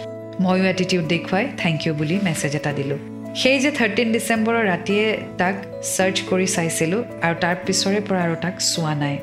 ময়ো 0.43 0.63
এটিটিউড 0.65 1.06
দেখুৱাই 1.06 1.45
থেংক 1.58 1.77
ইউ 1.86 1.93
বুলি 1.93 2.15
মেছেজ 2.23 2.51
এটা 2.56 2.71
দিলোঁ। 2.73 2.99
সেই 3.36 3.58
যে 3.63 3.71
থাৰ্টিন 3.71 4.08
ডিচেম্বৰৰ 4.12 4.63
ৰাতিয়ে 4.73 5.06
তাক 5.38 5.56
চাৰ্চ 5.95 6.17
কৰি 6.30 6.47
চাইছিলোঁ 6.56 7.01
আৰু 7.21 7.36
তাৰ 7.43 7.56
পিছৰে 7.65 7.99
পৰা 8.08 8.21
আৰু 8.27 8.36
তাক 8.41 8.56
চোৱা 8.71 8.93
নাই। 8.95 9.15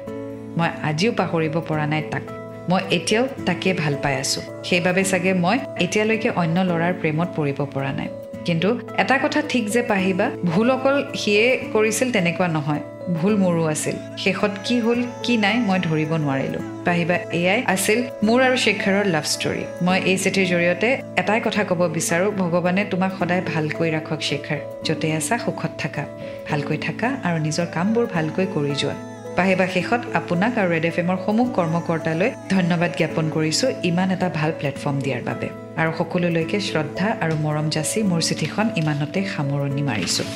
মই 0.58 0.68
আজিও 0.88 1.10
পাহৰিব 1.20 1.54
পৰা 1.68 1.86
নাই 1.92 2.02
তাক। 2.12 2.24
মই 2.70 2.80
এতিয়াও 2.96 3.24
তাকে 3.46 3.70
ভাল 3.82 3.94
পাই 4.02 4.14
আছোঁ। 4.22 4.42
সেইবাবে 4.64 5.02
চাগে 5.04 5.32
মই 5.44 5.56
এতিয়ালৈকে 5.84 6.28
অন্য 6.42 6.56
ল'ৰাৰ 6.70 6.92
প্ৰেমত 7.00 7.28
পৰিব 7.36 7.58
পৰা 7.74 7.92
নাই। 7.98 8.08
কিন্তু 8.46 8.68
এটা 9.02 9.16
কথা 9.24 9.40
ঠিক 9.48 9.64
যে 9.74 9.82
পাহিবা 9.82 10.26
ভুল 10.44 10.68
অকল 10.70 10.96
সিয়ে 11.20 11.44
কৰিছিল 11.72 12.08
তেনেকুৱা 12.12 12.48
নহয় 12.56 12.82
ভুল 13.18 13.34
মোৰো 13.36 13.62
আছিল। 13.74 13.96
শেষত 14.18 14.52
কি 14.64 14.76
হ'ল 14.80 15.00
কি 15.24 15.34
নাই 15.36 15.56
মই 15.68 15.78
ধৰিব 15.88 16.10
নোৱাৰিলোঁ। 16.24 16.62
পাহিবা 16.86 17.16
এয়াই 17.38 17.60
আছিল 17.74 17.98
মোৰ 18.26 18.38
আৰু 18.46 18.56
শেখাৰৰ 18.64 19.04
লাভ 19.14 19.24
ষ্টৰী 19.34 19.64
মই 19.86 19.98
এই 20.10 20.16
চিঠিৰ 20.24 20.46
জৰিয়তে 20.52 20.88
এটাই 21.20 21.40
কথা 21.46 21.62
ক'ব 21.70 21.80
বিচাৰোঁ 21.96 22.30
ভগৱানে 22.40 22.82
তোমাক 22.92 23.12
সদায় 23.18 23.42
ভালকৈ 23.52 23.88
ৰাখক 23.96 24.20
শেখাৰ। 24.28 24.60
য'তে 24.86 25.08
আছা 25.18 25.34
সুখত 25.44 25.72
থাকা। 25.82 26.04
ভালকৈ 26.50 26.78
থাকা 26.86 27.08
আৰু 27.26 27.36
নিজৰ 27.46 27.66
কামবোৰ 27.76 28.04
ভালকৈ 28.14 28.46
কৰি 28.56 28.74
যোৱা। 28.82 28.96
পাহিবা 29.38 29.66
শেষত 29.74 30.02
আপোনাক 30.20 30.52
আৰু 30.60 30.68
ৰেড 30.74 30.84
এফ 30.90 30.96
এমৰ 31.02 31.18
সমূহ 31.26 31.46
কৰ্মকৰ্তালৈ 31.58 32.30
ধন্যবাদ 32.54 32.90
জ্ঞাপন 32.98 33.26
কৰিছোঁ 33.36 33.68
ইমান 33.90 34.08
এটা 34.16 34.28
ভাল 34.38 34.50
প্লেটফৰ্ম 34.58 34.96
দিয়াৰ 35.04 35.22
বাবে। 35.28 35.48
আৰু 35.80 35.90
সকলোলৈকে 35.98 36.58
শ্ৰদ্ধা 36.68 37.08
আৰু 37.24 37.34
মৰম 37.44 37.66
যাচি 37.76 37.98
মোৰ 38.10 38.20
চিঠিখন 38.28 38.66
ইমানতে 38.80 39.20
সামৰণি 39.34 39.82
মাৰিছোঁ। 39.90 40.26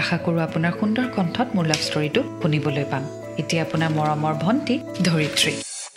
আশা 0.00 0.16
কৰোঁ 0.24 0.40
আপোনাৰ 0.48 0.72
সুন্দৰ 0.80 1.06
কণ্ঠত 1.16 1.48
মোৰ 1.56 1.64
লাভ 1.70 1.80
ষ্টৰীটো 1.88 2.20
শুনিবলৈ 2.40 2.84
পাম। 2.92 3.04
এতিয়া 3.40 3.62
আপোনাৰ 3.66 3.90
মৰমৰ 3.98 4.34
ভণ্টি 4.44 4.74
ধৰিত্ৰী। 5.08 5.52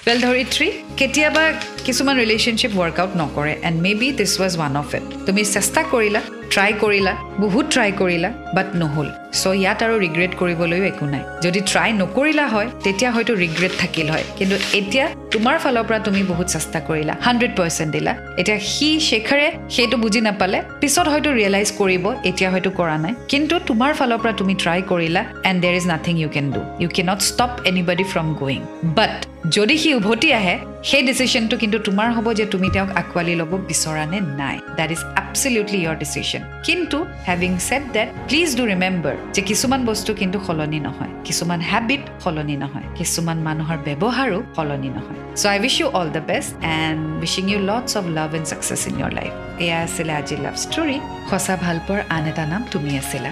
ৱেল 0.06 0.20
ধৰিত্ৰী 0.28 0.68
কেতিয়াবা 1.00 1.44
কিছুমান 1.86 2.16
ৰিলেশ্যনশ্বিপ 2.24 2.72
ৱৰ্কআউট 2.80 3.12
নকৰে 3.22 3.54
and 3.68 3.78
maybe 4.00 4.08
this 4.20 4.34
was 4.42 4.54
one 4.60 4.74
of 4.82 4.90
it 4.98 5.06
তুমি 5.28 5.42
চেষ্টা 5.56 5.82
কৰিলা 5.94 6.22
ট্ৰাই 6.54 6.74
কৰিলা 6.84 7.14
বহুত 7.44 7.66
ট্ৰাই 7.74 7.92
কৰিলা 8.02 8.30
বাট 8.56 8.68
নহ'ল। 8.82 9.08
চ' 9.42 9.54
ইয়াত 9.62 9.80
আৰু 9.86 9.96
ৰিগ্ৰেট 10.06 10.32
কৰিবলৈও 10.42 10.84
একো 10.92 11.06
নাই। 11.14 11.24
যদি 11.46 11.60
ট্ৰাই 11.72 11.90
নকৰিলা 12.02 12.46
হয় 12.54 12.68
তেতিয়া 12.86 13.10
হয়তো 13.16 13.34
ৰিগ্ৰেট 13.44 13.74
থাকিল 13.82 14.08
হয়। 14.14 14.26
কিন্তু 14.38 14.56
এতিয়া 14.80 15.06
তোমাৰ 15.34 15.56
ফালৰ 15.64 15.86
পৰা 15.88 16.00
তুমি 16.08 16.22
বহুত 16.32 16.48
চেষ্টা 16.56 16.80
কৰিলা। 16.90 17.14
হাণ্ড্ৰেড 17.28 17.52
পাৰ্চেণ্ট 17.60 17.90
দিলা। 17.96 18.14
এতিয়া 18.42 18.58
সি 18.72 18.90
শেখাৰে 19.10 19.48
সেইটো 19.76 19.96
বুজি 20.04 20.22
নাপালে 20.28 20.58
পিছত 20.82 21.06
হয়তো 21.14 21.30
ৰিয়েলাইজ 21.40 21.70
কৰিব 21.80 22.06
এতিয়া 22.30 22.50
হয়তো 22.54 22.70
কৰা 22.80 22.98
নাই। 23.04 23.14
কিন্তু 23.32 23.56
তোমাৰ 23.70 23.92
ফালৰ 24.00 24.20
পৰা 24.22 24.34
তুমি 24.42 24.54
ট্ৰাই 24.64 24.80
কৰিলা 24.92 25.22
and 25.50 25.58
there 25.66 25.76
is 25.80 25.86
nothing 25.94 26.14
you 26.24 26.30
can 26.36 26.46
do 26.56 26.62
you 26.84 26.90
can't 26.98 27.20
stop 27.30 27.52
anybody 27.70 28.06
from 28.12 28.28
going 28.42 28.62
but 28.98 29.16
যদি 29.56 29.76
সি 29.82 29.90
উভতি 30.00 30.30
আহে 30.40 30.56
সেই 30.90 31.02
ডিচিশ্যনটো 31.10 31.56
কিন্তু 31.62 31.78
তোমাৰ 31.88 32.08
হ'ব 32.16 32.28
যে 32.40 32.46
তুমি 32.54 32.68
তেওঁক 32.74 32.90
আঁকোৱালি 33.02 33.34
ল'ব 33.42 33.52
বিচৰা 33.70 34.04
নে 34.12 34.20
নাই। 34.42 34.56
That 34.80 34.90
is 34.96 35.02
absolutely 35.22 35.80
your 35.84 35.96
decision 36.04 36.43
কিন্তু 36.68 36.98
having 37.28 37.52
said 37.68 37.84
that 37.96 38.10
please 38.28 38.50
do 38.58 38.64
remember 38.74 39.16
যে 39.36 39.42
কিছুমান 39.50 39.82
বস্তু 39.90 40.12
কিন্তু 40.22 40.38
সলনি 40.48 40.80
নহয়। 40.88 41.14
কিছুমান 41.28 41.60
হেবিট 41.72 42.04
সলনি 42.24 42.56
নহয়। 42.64 42.88
কিছুমান 43.00 43.38
মানুহৰ 43.48 43.78
ব্যৱহাৰো 43.88 44.40
সলনি 44.56 44.90
নহয়। 44.98 45.20
So' 45.42 45.46
I 45.52 45.58
wish 45.64 45.76
you 45.82 45.88
all 45.98 46.10
the 46.18 46.24
best 46.32 46.52
and 46.82 47.02
wishing 47.24 47.44
you 47.52 47.60
lots 47.70 47.92
of 48.00 48.04
love 48.18 48.30
and 48.38 48.46
success 48.52 48.82
in 48.90 48.96
your 49.00 49.12
life 49.20 49.34
এয়া 49.66 49.78
আছিলে 49.86 50.14
আজি 50.20 50.36
লাভ 50.46 50.56
ষ্টৰী 50.66 50.98
সঁচা 51.30 51.56
ভাল 51.64 51.78
পোৱাৰ 51.88 52.02
আন 52.16 52.24
এটা 52.32 52.44
নাম 52.54 52.62
তুমি 52.74 52.92
আছিলা। 53.02 53.32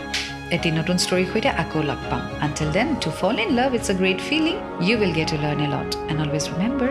এটি 0.56 0.70
নতুন 0.80 0.98
ষ্টৰীৰ 1.06 1.28
সৈতে 1.32 1.50
আকৌ 1.64 1.80
লগ 1.90 2.00
পাম। 2.10 2.24
Until 2.46 2.70
then 2.78 2.88
to 3.04 3.10
fall 3.20 3.36
in 3.44 3.50
love 3.60 3.70
it's 3.78 3.88
a 3.94 3.96
great 4.02 4.20
feeling 4.30 4.56
you 4.88 4.94
will 5.02 5.14
get 5.18 5.28
to 5.34 5.38
learn 5.46 5.60
a 5.66 5.70
lot 5.76 5.90
and 6.10 6.20
always 6.24 6.44
remember 6.54 6.90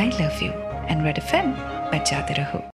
I 0.00 0.06
love 0.20 0.34
you 0.44 0.52
and 0.90 1.00
red 1.06 1.18
F 1.22 1.24
M 1.30 1.46
বাচ্চাতে 1.92 2.32
ৰহো 2.40 2.58